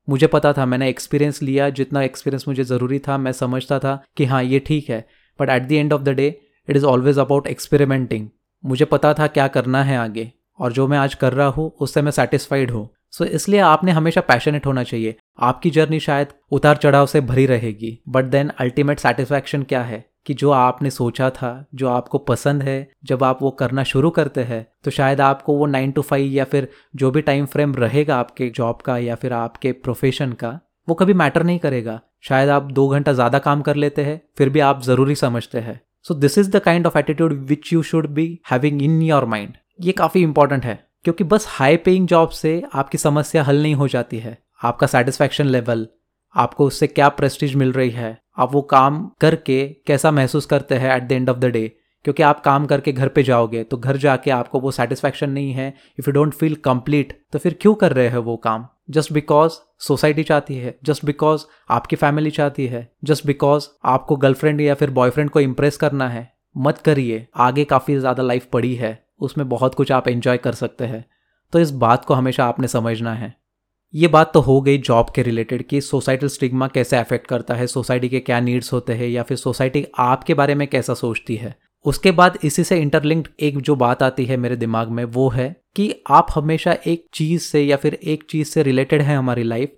मुझे 0.07 0.27
पता 0.27 0.51
था 0.53 0.65
मैंने 0.65 0.89
एक्सपीरियंस 0.89 1.41
लिया 1.43 1.69
जितना 1.69 2.01
एक्सपीरियंस 2.03 2.47
मुझे 2.47 2.63
ज़रूरी 2.63 2.99
था 2.99 3.17
मैं 3.17 3.31
समझता 3.31 3.79
था 3.79 4.03
कि 4.17 4.25
हाँ 4.25 4.43
ये 4.43 4.59
ठीक 4.59 4.89
है। 4.89 5.05
But 5.39 5.49
at 5.49 5.63
the 5.63 5.71
end 5.71 5.93
of 5.93 6.01
the 6.01 6.09
day 6.09 6.27
it 6.67 6.75
is 6.75 6.85
always 6.85 7.19
about 7.19 7.47
experimenting 7.47 8.27
मुझे 8.63 8.85
पता 8.85 9.13
था 9.13 9.27
क्या 9.27 9.47
करना 9.47 9.83
है 9.83 9.97
आगे 9.97 10.31
और 10.59 10.71
जो 10.71 10.87
मैं 10.87 10.97
आज 10.97 11.15
कर 11.15 11.33
रहा 11.33 11.47
हूँ 11.47 11.71
उससे 11.79 12.01
मैं 12.01 12.11
सेटिस्फाइड 12.11 12.71
हूँ। 12.71 12.87
सो 13.11 13.23
so, 13.25 13.31
इसलिए 13.31 13.59
आपने 13.59 13.91
हमेशा 13.91 14.21
पैशनेट 14.21 14.65
होना 14.65 14.83
चाहिए। 14.83 15.15
आपकी 15.39 15.69
जर्नी 15.69 15.99
शायद 15.99 16.27
उतार 16.51 16.77
चढ़ाव 16.77 17.05
से 17.05 17.21
भरी 17.21 17.45
रहेगी 17.45 17.97
बट 18.09 18.25
देन 18.25 18.51
अल्टीमेट 18.59 18.99
सेटिस्फैक्शन 18.99 19.63
क्या 19.63 19.81
है? 19.83 20.05
कि 20.25 20.33
जो 20.33 20.51
आपने 20.51 20.89
सोचा 20.91 21.29
था, 21.29 21.65
जो 21.75 21.87
आपको 21.89 22.17
पसंद 22.19 22.63
है, 22.63 22.87
जब 23.05 23.23
आप 23.23 23.41
वो 23.41 23.51
करना 23.53 23.83
शुरू 23.85 24.09
करते 24.11 24.43
हैं 24.43 24.65
तो 24.83 24.91
शायद 24.91 25.21
आपको 25.21 25.55
वो 25.57 25.65
नाइन 25.67 25.91
टू 25.91 26.01
फाइव 26.03 26.31
या 26.31 26.43
फिर 26.45 26.67
जो 26.95 27.11
भी 27.11 27.21
टाइम 27.21 27.45
फ्रेम 27.47 27.75
रहेगा 27.75 28.17
आपके 28.17 28.49
जॉब 28.51 28.81
का 28.81 28.97
या 28.99 29.15
फिर 29.15 29.33
आपके 29.33 29.71
प्रोफेशन 29.73 30.33
का, 30.33 30.59
वो 30.87 30.95
कभी 30.95 31.13
मैटर 31.15 31.43
नहीं 31.43 31.59
करेगा। 31.59 31.99
शायद 32.23 32.49
आप 32.49 32.71
दो 32.71 32.87
घंटा 32.89 33.13
ज़्यादा 33.13 33.39
काम 33.39 33.61
कर 33.61 33.75
लेते 33.75 34.03
हैं, 34.03 34.21
फिर 34.37 34.49
भी 34.49 34.59
आप 34.61 34.81
ज़रूरी 34.83 35.15
समझते 35.15 35.59
हैं। 35.59 35.79
So 36.05 36.13
this 36.15 36.37
is 36.37 36.51
the 36.51 36.59
kind 36.61 36.87
of 36.87 36.97
attitude 36.97 37.33
which 37.47 37.73
you 37.73 37.81
should 37.83 38.07
be 38.09 38.27
having 38.51 38.81
in 38.83 39.01
your 39.01 39.25
mind 39.25 39.53
ये 39.79 39.91
काफ़ी 39.93 40.21
इंपॉर्टेंट 40.21 40.65
है, 40.65 40.79
क्योंकि 41.03 41.23
बस 41.25 41.45
हाई 41.49 41.77
पेइंग 41.79 42.07
जॉब 42.07 42.29
से 42.31 42.61
आपकी 42.73 42.97
समस्या 42.97 43.43
हल 43.43 43.61
नहीं 43.61 43.75
हो 43.75 43.87
जाती 43.87 44.19
है। 44.19 44.37
आपका 44.63 44.87
सेटिस्फैक्शन 44.87 45.45
लेवल 45.47 45.87
आपको 46.35 46.65
उससे 46.65 46.87
क्या 46.87 47.07
प्रेस्टीज 47.11 47.55
मिल 47.55 47.71
रही 47.71 47.89
है 47.89 48.17
आप 48.37 48.53
वो 48.53 48.61
काम 48.61 49.05
करके 49.21 49.65
कैसा 49.87 50.11
महसूस 50.11 50.45
करते 50.45 50.75
हैं 50.75 50.95
at 50.95 51.03
the 51.03 51.11
end 51.11 51.29
of 51.29 51.37
the 51.37 51.45
day 51.47 51.67
क्योंकि 52.05 52.23
आप 52.23 52.39
काम 52.39 52.65
करके 52.65 52.91
घर 52.91 53.07
पे 53.07 53.23
जाओगे 53.23 53.63
तो 53.63 53.77
घर 53.77 53.97
जाके 53.97 54.31
आपको 54.31 54.59
वो 54.59 54.71
सेटिस्फैक्शन 54.71 55.29
नहीं 55.29 55.51
है। 55.53 55.67
If 55.99 56.09
you 56.09 56.13
don't 56.13 56.33
feel 56.33 56.55
complete 56.65 57.13
तो 57.33 57.39
फिर 57.39 57.57
क्यों 57.61 57.73
कर 57.75 57.93
रहे 57.93 58.07
हैं 58.07 58.17
वो 58.19 58.35
काम? 58.37 58.65
जस्ट 58.89 59.11
बिकॉज़ 59.13 59.53
सोसाइटी 59.79 60.23
चाहती 60.23 60.55
है 60.55 60.77
जस्ट 60.83 61.05
बिकॉज़ 61.05 61.43
आपकी 61.69 61.95
फैमिली 61.95 62.31
चाहती 62.31 62.65
है 62.67 62.87
जस्ट 63.03 63.25
बिकॉज़ 63.25 63.67
आपको 63.85 64.15
गर्लफ्रेंड 64.15 64.61
या 64.61 64.73
फिर 64.73 64.89
बॉयफ्रेंड 64.91 65.29
को 65.29 65.39
इम्प्रेस 65.39 65.77
करना 65.77 66.07
है, 66.09 66.27
मत 66.55 66.77
करिए। 66.77 67.25
आगे 67.37 67.63
काफ़ी 67.65 67.97
ज़्यादा 67.97 68.23
लाइफ 68.23 68.45
पड़ी 68.45 68.73
है, 68.75 69.03
उसमें 69.19 69.47
बहुत 69.49 69.75
कुछ 69.75 69.91
आप 69.91 70.07
एंजॉय 70.07 70.37
कर 70.37 70.53
सकते 70.53 70.85
हैं। 70.85 71.05
तो 71.53 71.59
इस 71.59 71.71
बात 71.73 72.05
को 72.05 72.13
हमेशा 72.13 72.45
आपने 72.45 72.67
समझना 72.67 73.13
है। 73.13 73.33
ये 73.93 74.07
बात 74.07 74.31
तो 74.33 74.39
हो 74.39 74.59
गई 74.61 74.77
जॉब 74.77 75.09
के 75.15 75.23
रिलेटेड 75.23 75.63
कि 75.63 75.79
सोसाइटल 75.81 76.27
स्टिग्मा 76.27 76.67
कैसे 76.67 76.97
अफेक्ट 76.97 77.27
करता 77.27 77.53
है 77.53 77.65
सोसाइटी 77.67 78.09
के 78.09 78.19
क्या 78.19 78.39
नीड्स 78.39 78.71
होते 78.73 78.93
हैं, 78.93 79.07
या 79.07 79.23
फिर 79.23 79.37
सोसाइटी 79.37 79.85
आपके 79.99 80.33
बारे 80.33 80.55
में 80.55 80.67
कैसा 80.67 80.93
सोचती 80.93 81.35
है। 81.35 81.55
उसके 81.85 82.11
बाद 82.11 82.37
इसी 82.43 82.63
से 82.63 82.77
इंटरलिंक्ड 82.77 83.29
एक 83.39 83.57
जो 83.57 83.75
बात 83.75 84.03
आती 84.03 84.25
है 84.25 84.37
मेरे 84.37 84.55
दिमाग 84.55 84.89
में, 84.89 85.03
वो 85.03 85.29
है 85.29 85.55
कि 85.75 85.93
आप 86.09 86.27
हमेशा 86.35 86.75
एक 86.87 87.05
चीज़ 87.13 87.41
से 87.41 87.61
या 87.61 87.77
फिर 87.77 87.93
एक 87.93 88.23
चीज़ 88.29 88.47
से 88.47 88.63
रिलेटेड 88.63 89.01
है 89.01 89.15
हमारी 89.15 89.43
लाइफ 89.43 89.73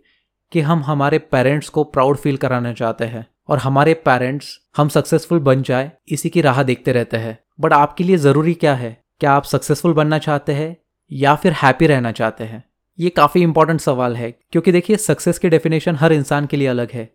कि 0.51 0.61
हम 0.61 0.83
हमारे 0.83 1.17
पेरेंट्स 1.19 1.69
को 1.69 1.83
प्राउड 1.83 2.17
फील 2.17 2.37
कराना 2.37 2.73
चाहते 2.73 3.05
हैं 3.05 3.25
और 3.49 3.57
हमारे 3.57 3.93
पेरेंट्स 3.93 4.57
हम 4.77 4.89
सक्सेसफुल 4.89 5.39
बन 5.39 5.61
जाए, 5.61 5.91
इसी 6.07 6.29
की 6.29 6.41
राह 6.41 6.61
देखते 6.63 6.91
रहते 6.91 7.17
हैं। 7.17 7.37
बट 7.59 7.73
आपके 7.73 8.03
लिए 8.03 8.17
ज़रूरी 8.17 8.53
क्या 8.53 8.75
है? 8.75 8.97
क्या 9.19 9.31
आप 9.31 9.43
सक्सेसफुल 9.43 9.93
बनना 9.93 10.17
चाहते 10.17 10.53
हैं 10.53 10.75
या 11.11 11.35
फिर 11.35 11.53
हैप्पी 11.53 11.87
रहना 11.87 12.11
चाहते 12.11 12.43
हैं? 12.43 12.63
ये 12.99 13.09
काफ़ी 13.09 13.41
इंपॉर्टेंट 13.41 13.79
सवाल 13.81 14.15
है, 14.15 14.31
क्योंकि 14.51 14.71
देखिए 14.71 14.95
सक्सेस 14.97 15.39
की 15.39 15.49
डेफिनेशन 15.49 15.95
हर 15.95 16.13
इंसान 16.13 16.45
के 16.45 16.57
लिए 16.57 16.67
अलग 16.67 16.91
है। 16.91 17.09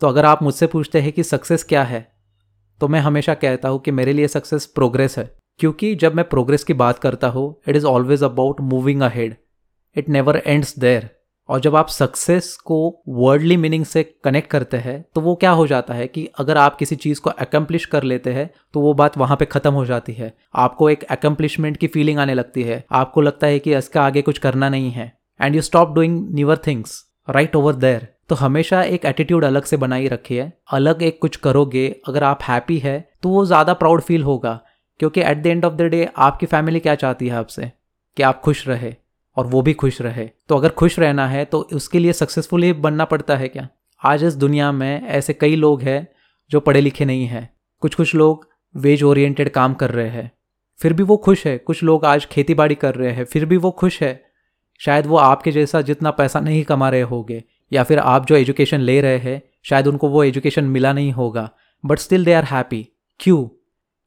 तो 0.00 0.06
अगर 0.06 0.24
आप 0.24 0.42
मुझसे 0.42 0.66
पूछते 0.66 1.00
हैं 1.00 1.12
कि 1.12 1.22
सक्सेस 1.22 1.64
क्या 1.64 1.82
है 1.82 2.10
तो 2.80 2.88
मैं 2.88 3.00
हमेशा 3.00 3.34
कहता 3.34 3.68
हूँ 3.68 3.80
कि 3.80 3.90
मेरे 3.90 4.12
लिए 4.12 4.28
सक्सेस 4.28 4.66
प्रोग्रेस 4.66 5.16
है, 5.18 5.24
क्योंकि 5.60 5.94
जब 5.94 6.14
मैं 6.14 6.28
प्रोग्रेस 6.28 6.64
की 6.64 6.74
बात 6.74 6.98
करता 6.98 7.28
हूँ 7.28 7.44
it 7.68 7.76
is 7.76 7.86
always 7.86 8.22
about 8.24 8.60
moving 8.60 9.02
ahead 9.02 9.36
it 9.96 10.08
never 10.08 10.42
ends 10.46 10.78
there 10.78 11.08
और 11.48 11.60
जब 11.60 11.76
आप 11.76 11.88
सक्सेस 11.88 12.56
को 12.64 12.76
वर्ल्डली 13.10 13.56
मीनिंग 13.56 13.84
से 13.84 14.02
कनेक्ट 14.24 14.50
करते 14.50 14.76
हैं 14.76 15.04
तो 15.14 15.20
वो 15.20 15.34
क्या 15.34 15.50
हो 15.50 15.66
जाता 15.66 15.94
है 15.94 16.06
कि 16.06 16.28
अगर 16.38 16.56
आप 16.56 16.76
किसी 16.76 16.96
चीज़ 16.96 17.20
को 17.20 17.30
अकम्पलिश 17.30 17.84
कर 17.86 18.02
लेते 18.02 18.32
हैं 18.32 18.48
तो 18.74 18.80
वो 18.80 18.92
बात 18.94 19.18
वहाँ 19.18 19.36
पे 19.36 19.44
ख़त्म 19.44 19.72
हो 19.72 19.84
जाती 19.86 20.12
है। 20.12 20.32
आपको 20.56 20.90
एक 20.90 21.04
अकम्पलिशमेंट 21.06 21.76
की 21.76 21.86
फीलिंग 21.86 22.18
आने 22.18 22.34
लगती 22.34 22.62
है। 22.62 22.84
आपको 22.92 23.20
लगता 23.20 23.46
है 23.46 23.58
कि 23.58 23.74
इसका 23.76 24.02
आगे 24.02 24.22
कुछ 24.22 24.38
करना 24.38 24.68
नहीं 24.68 24.90
है। 24.90 25.12
And 25.40 25.54
you 25.54 25.62
stop 25.62 25.94
doing 25.94 26.34
newer 26.34 26.60
things 26.66 27.02
right 27.28 27.56
over 27.56 27.74
there 27.76 28.08
तो 28.28 28.34
हमेशा 28.34 28.82
एक 28.84 29.04
एटीट्यूड 29.04 29.44
अलग 29.44 29.64
से 29.64 29.76
बनाई 29.76 30.06
रखिए। 30.08 30.50
अलग 30.72 31.02
एक 31.02 31.18
कुछ 31.20 31.36
करोगे, 31.36 31.88
अगर 32.08 32.24
आप 32.24 32.42
हैप्पी 32.42 32.78
है 32.78 32.98
तो 33.22 33.28
वो 33.28 33.44
ज़्यादा 33.46 33.74
प्राउड 33.74 34.00
फील 34.00 34.22
होगा। 34.22 34.60
क्योंकि 35.00 35.20
at 35.20 35.42
the 35.42 35.46
end 35.46 35.64
of 35.64 35.74
the 35.74 35.82
day 35.82 36.08
आपकी 36.18 36.46
फैमिली 36.46 36.80
क्या 36.80 36.94
चाहती 36.94 37.28
है 37.28 37.36
आपसे? 37.36 37.70
कि 38.16 38.22
आप 38.22 38.40
खुश 38.40 38.66
रहे। 38.68 38.94
और 39.36 39.46
वो 39.46 39.62
भी 39.62 39.72
खुश 39.72 40.00
रहे। 40.02 40.30
तो 40.48 40.56
अगर 40.56 40.68
खुश 40.68 40.98
रहना 40.98 41.28
है 41.28 41.44
तो 41.44 41.68
उसके 41.72 41.98
लिए 41.98 42.12
सक्सेसफुल 42.12 42.62
ही 42.62 42.72
बनना 42.72 43.04
पड़ता 43.04 43.36
है 43.36 43.48
क्या? 43.48 43.68
आज 44.04 44.24
इस 44.24 44.34
दुनिया 44.34 44.72
में 44.72 45.08
ऐसे 45.08 45.32
कई 45.32 45.56
लोग 45.56 45.82
हैं 45.82 46.08
जो 46.50 46.60
पढ़े 46.60 46.80
लिखे 46.80 47.04
नहीं 47.04 47.26
हैं। 47.26 47.56
कुछ 47.80 47.94
कुछ 47.94 48.14
लोग 48.14 48.48
वेज 48.76 49.02
ओरिएंटेड 49.02 49.48
काम 49.48 49.74
कर 49.74 49.90
रहे 49.90 50.08
हैं। 50.08 50.32
फिर 50.78 50.92
भी 50.92 51.02
वो 51.02 51.16
खुश 51.16 51.46
है। 51.46 51.58
कुछ 51.58 51.82
लोग 51.82 52.04
आज 52.04 52.26
खेती 52.26 52.54
बाड़ी 52.54 52.74
कर 52.74 52.94
रहे 52.94 53.10
हैं। 53.10 53.24
फिर 53.24 53.44
भी 53.44 53.56
वो 53.56 53.70
खुश 53.70 54.02
है। 54.02 54.24
शायद 54.78 55.06
वो 55.06 55.16
आपके 55.16 55.52
जैसा 55.52 55.80
जितना 55.80 56.10
पैसा 56.10 56.40
नहीं 56.40 56.64
कमा 56.64 56.90
रहे 56.90 57.00
होंगे, 57.00 57.44
या 57.72 57.82
फिर 57.82 57.98
आप 57.98 58.26
जो 58.26 58.36
एजुकेशन 58.36 58.80
ले 58.80 59.00
रहे 59.00 59.18
हैं, 59.18 59.42
शायद 59.62 59.86
उनको 59.86 60.08
वो 60.08 60.24
एजुकेशन 60.24 60.64
मिला 60.64 60.92
नहीं 60.92 61.12
होगा। 61.12 61.50
But 61.84 61.98
still 61.98 62.24
they 62.24 62.32
are 62.32 62.44
happy 62.44 62.88
क्यों? 63.20 63.48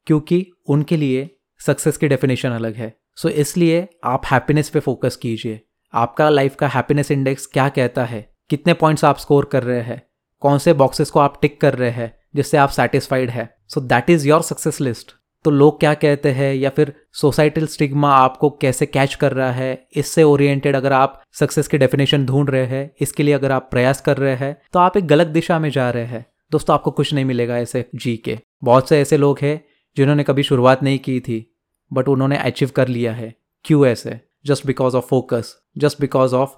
क्योंकि 0.06 0.50
उनके 0.68 0.96
लिए 0.96 1.36
सक्सेस 1.58 1.96
की 1.96 2.08
डेफिनेशन 2.08 2.50
अलग 2.50 2.74
है। 2.74 2.96
सो 3.18 3.28
so, 3.28 3.34
इसलिए 3.34 3.86
आप 4.04 4.22
हैप्पीनेस 4.26 4.68
पे 4.68 4.80
फोकस 4.80 5.16
कीजिए। 5.16 5.60
आपका 5.94 6.28
लाइफ 6.28 6.54
का 6.54 6.68
हैप्पीनेस 6.68 7.10
इंडेक्स 7.10 7.46
क्या 7.46 7.68
कहता 7.68 8.04
है? 8.04 8.34
कितने 8.50 8.74
पॉइंट्स 8.74 9.04
आप 9.04 9.18
स्कोर 9.18 9.44
कर 9.44 9.62
रहे 9.62 9.80
हैं? 9.80 10.02
कौन 10.42 10.58
से 10.58 10.72
बॉक्सेस 10.72 11.10
को 11.10 11.20
आप 11.20 11.38
टिक 11.42 11.60
कर 11.60 11.74
रहे 11.74 11.90
हैं 11.90 12.12
जिससे 12.34 12.56
आप 12.56 12.68
सेटिस्फाइड 12.68 13.30
है? 13.30 13.48
So 13.68 13.80
that 13.80 14.10
is 14.10 14.28
your 14.28 14.42
success 14.42 14.80
list 14.80 15.12
तो 15.44 15.50
लोग 15.50 15.78
क्या 15.80 15.94
कहते 15.94 16.30
हैं? 16.30 16.54
या 16.54 16.70
फिर 16.70 16.92
सोसाइटल 17.12 17.66
स्टिग्मा 17.66 18.14
आपको 18.14 18.50
कैसे 18.50 18.86
कैच 18.86 19.14
कर 19.14 19.32
रहा 19.32 19.52
है? 19.52 19.86
इससे 19.96 20.22
ओरिएंटेड 20.22 20.76
अगर 20.76 20.92
आप 20.92 21.22
सक्सेस 21.32 21.68
की 21.68 21.78
डेफिनेशन 21.78 22.26
ढूंढ 22.26 22.50
रहे 22.50 22.66
हैं 22.66 22.90
इसके 23.00 23.22
लिए 23.22 23.34
अगर 23.34 23.52
आप 23.52 23.68
प्रयास 23.70 24.00
कर 24.00 24.16
रहे 24.16 24.34
हैं 24.36 24.56
तो 24.72 24.78
आप 24.78 24.96
एक 24.96 25.06
गलत 25.06 25.26
दिशा 25.26 25.58
में 25.58 25.70
जा 25.70 25.90
रहे 25.90 26.04
हैं। 26.04 26.24
दोस्तों 26.52 26.74
आपको 26.74 26.90
कुछ 26.90 27.14
नहीं 27.14 27.24
मिलेगा 27.24 27.58
ऐसे 27.58 27.84
जी 27.94 28.16
के। 28.16 28.38
बहुत 28.64 28.88
से 28.88 29.00
ऐसे 29.00 29.16
लोग 29.16 29.38
हैं 29.42 29.60
जिन्होंने 29.96 30.22
कभी 30.22 30.42
शुरुआत 30.42 30.82
नहीं 30.82 30.98
की 30.98 31.20
थी। 31.20 31.55
बट 31.90 32.08
उन्होंने 32.08 32.36
अचीव 32.38 32.70
कर 32.76 32.88
लिया 32.88 33.12
है। 33.12 33.34
क्यों 33.64 33.86
ऐसे 33.86 34.20
just 34.46 34.66
because 34.66 34.96
of 34.96 35.06
focus 35.06 35.54
just 35.78 36.00
because 36.00 36.34
of 36.34 36.50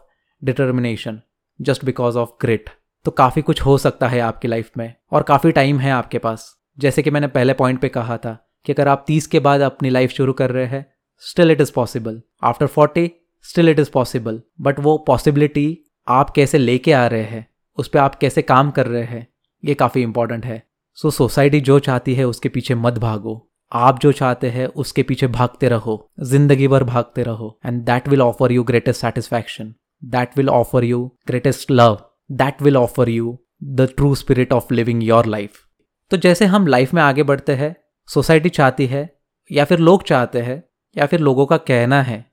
determination 0.43 1.21
just 1.61 1.85
because 1.85 2.19
of 2.19 2.31
grit 2.41 2.71
तो 3.05 3.11
काफ़ी 3.11 3.43
कुछ 3.43 3.61
हो 3.61 3.79
सकता 3.79 4.09
है 4.09 4.21
आपकी 4.21 4.49
लाइफ 4.49 4.71
में 4.79 4.95
और 5.13 5.23
काफ़ी 5.23 5.53
टाइम 5.53 5.79
है 5.79 5.91
आपके 5.91 6.19
पास। 6.19 6.55
जैसे 6.79 7.03
कि 7.03 7.11
मैंने 7.11 7.27
पहले 7.27 7.53
पॉइंट 7.53 7.81
पे 7.81 7.89
कहा 7.89 8.17
था 8.17 8.53
कि 8.67 8.73
अगर 8.73 8.89
आप 8.89 9.05
तीस 9.07 9.27
के 9.27 9.41
बाद 9.41 9.61
अपनी 9.61 9.91
लाइफ 9.91 10.11
शुरू 10.11 10.33
कर 10.33 10.51
रहे 10.51 10.67
हैं 10.67 10.85
still 11.19 11.51
it 11.51 11.61
is 11.61 11.73
possible 11.73 12.23
after 12.43 12.67
forty 12.67 13.11
still 13.43 13.69
it 13.69 13.79
is 13.79 13.91
possible 13.91 14.43
but 14.61 14.81
वो 14.81 14.97
पॉसिबिलिटी 14.99 15.85
आप 16.09 16.31
कैसे 16.31 16.59
लेके 16.59 16.93
आ 16.93 17.07
रहे 17.07 17.23
हैं 17.23 17.47
उस 17.79 17.89
पर 17.89 17.99
आप 17.99 18.15
कैसे 18.15 18.43
काम 18.43 18.71
कर 18.71 18.87
रहे 18.87 19.03
हैं 19.03 19.27
ये 19.65 19.75
काफ़ी 19.75 20.03
इंपॉर्टेंट 20.03 20.45
है। 20.45 20.63
सो 20.95 21.09
so, 21.09 21.15
सोसाइटी 21.15 21.61
जो 21.61 21.79
चाहती 21.79 22.15
है 22.15 22.25
उसके 22.25 22.49
पीछे 22.49 22.75
मत 22.75 22.99
भागो। 22.99 23.48
आप 23.73 23.99
जो 24.01 24.13
चाहते 24.13 24.51
हैं, 24.51 24.67
उसके 24.67 25.03
पीछे 25.03 25.27
भागते 25.29 25.69
रहो। 25.69 26.11
ज़िंदगी 26.21 26.69
भर 26.69 26.85
भागते 26.85 27.23
रहो। 27.23 27.59
And 27.67 27.83
that 27.85 28.09
will 28.09 28.23
offer 28.23 28.53
you 28.53 28.63
greatest 28.65 29.01
satisfaction 29.01 29.75
that 30.03 30.37
will 30.37 30.49
offer 30.51 30.85
you 30.85 31.05
greatest 31.27 31.71
love 31.71 31.99
that 32.33 32.63
will 32.63 32.77
offer 32.77 33.09
you 33.09 33.39
the 33.65 33.89
true 33.97 34.15
spirit 34.15 34.53
of 34.53 34.73
living 34.75 35.03
your 35.03 35.27
life 35.27 35.65
तो 36.11 36.17
जैसे 36.17 36.45
हम 36.47 36.67
लाइफ 36.67 36.95
में 36.95 37.03
आगे 37.03 37.23
बढ़ते 37.23 37.55
हैं 37.55 37.75
सोसाइटी 38.09 38.49
चाहती 38.49 38.87
है, 38.87 39.09
या 39.51 39.65
फिर 39.65 39.79
लोग 39.79 40.03
चाहते 40.03 40.41
हैं, 40.41 40.63
या 40.97 41.07
फिर 41.07 41.21
लोगों 41.21 41.47
का 41.47 41.57
कहना 41.57 42.01
है 42.03 42.25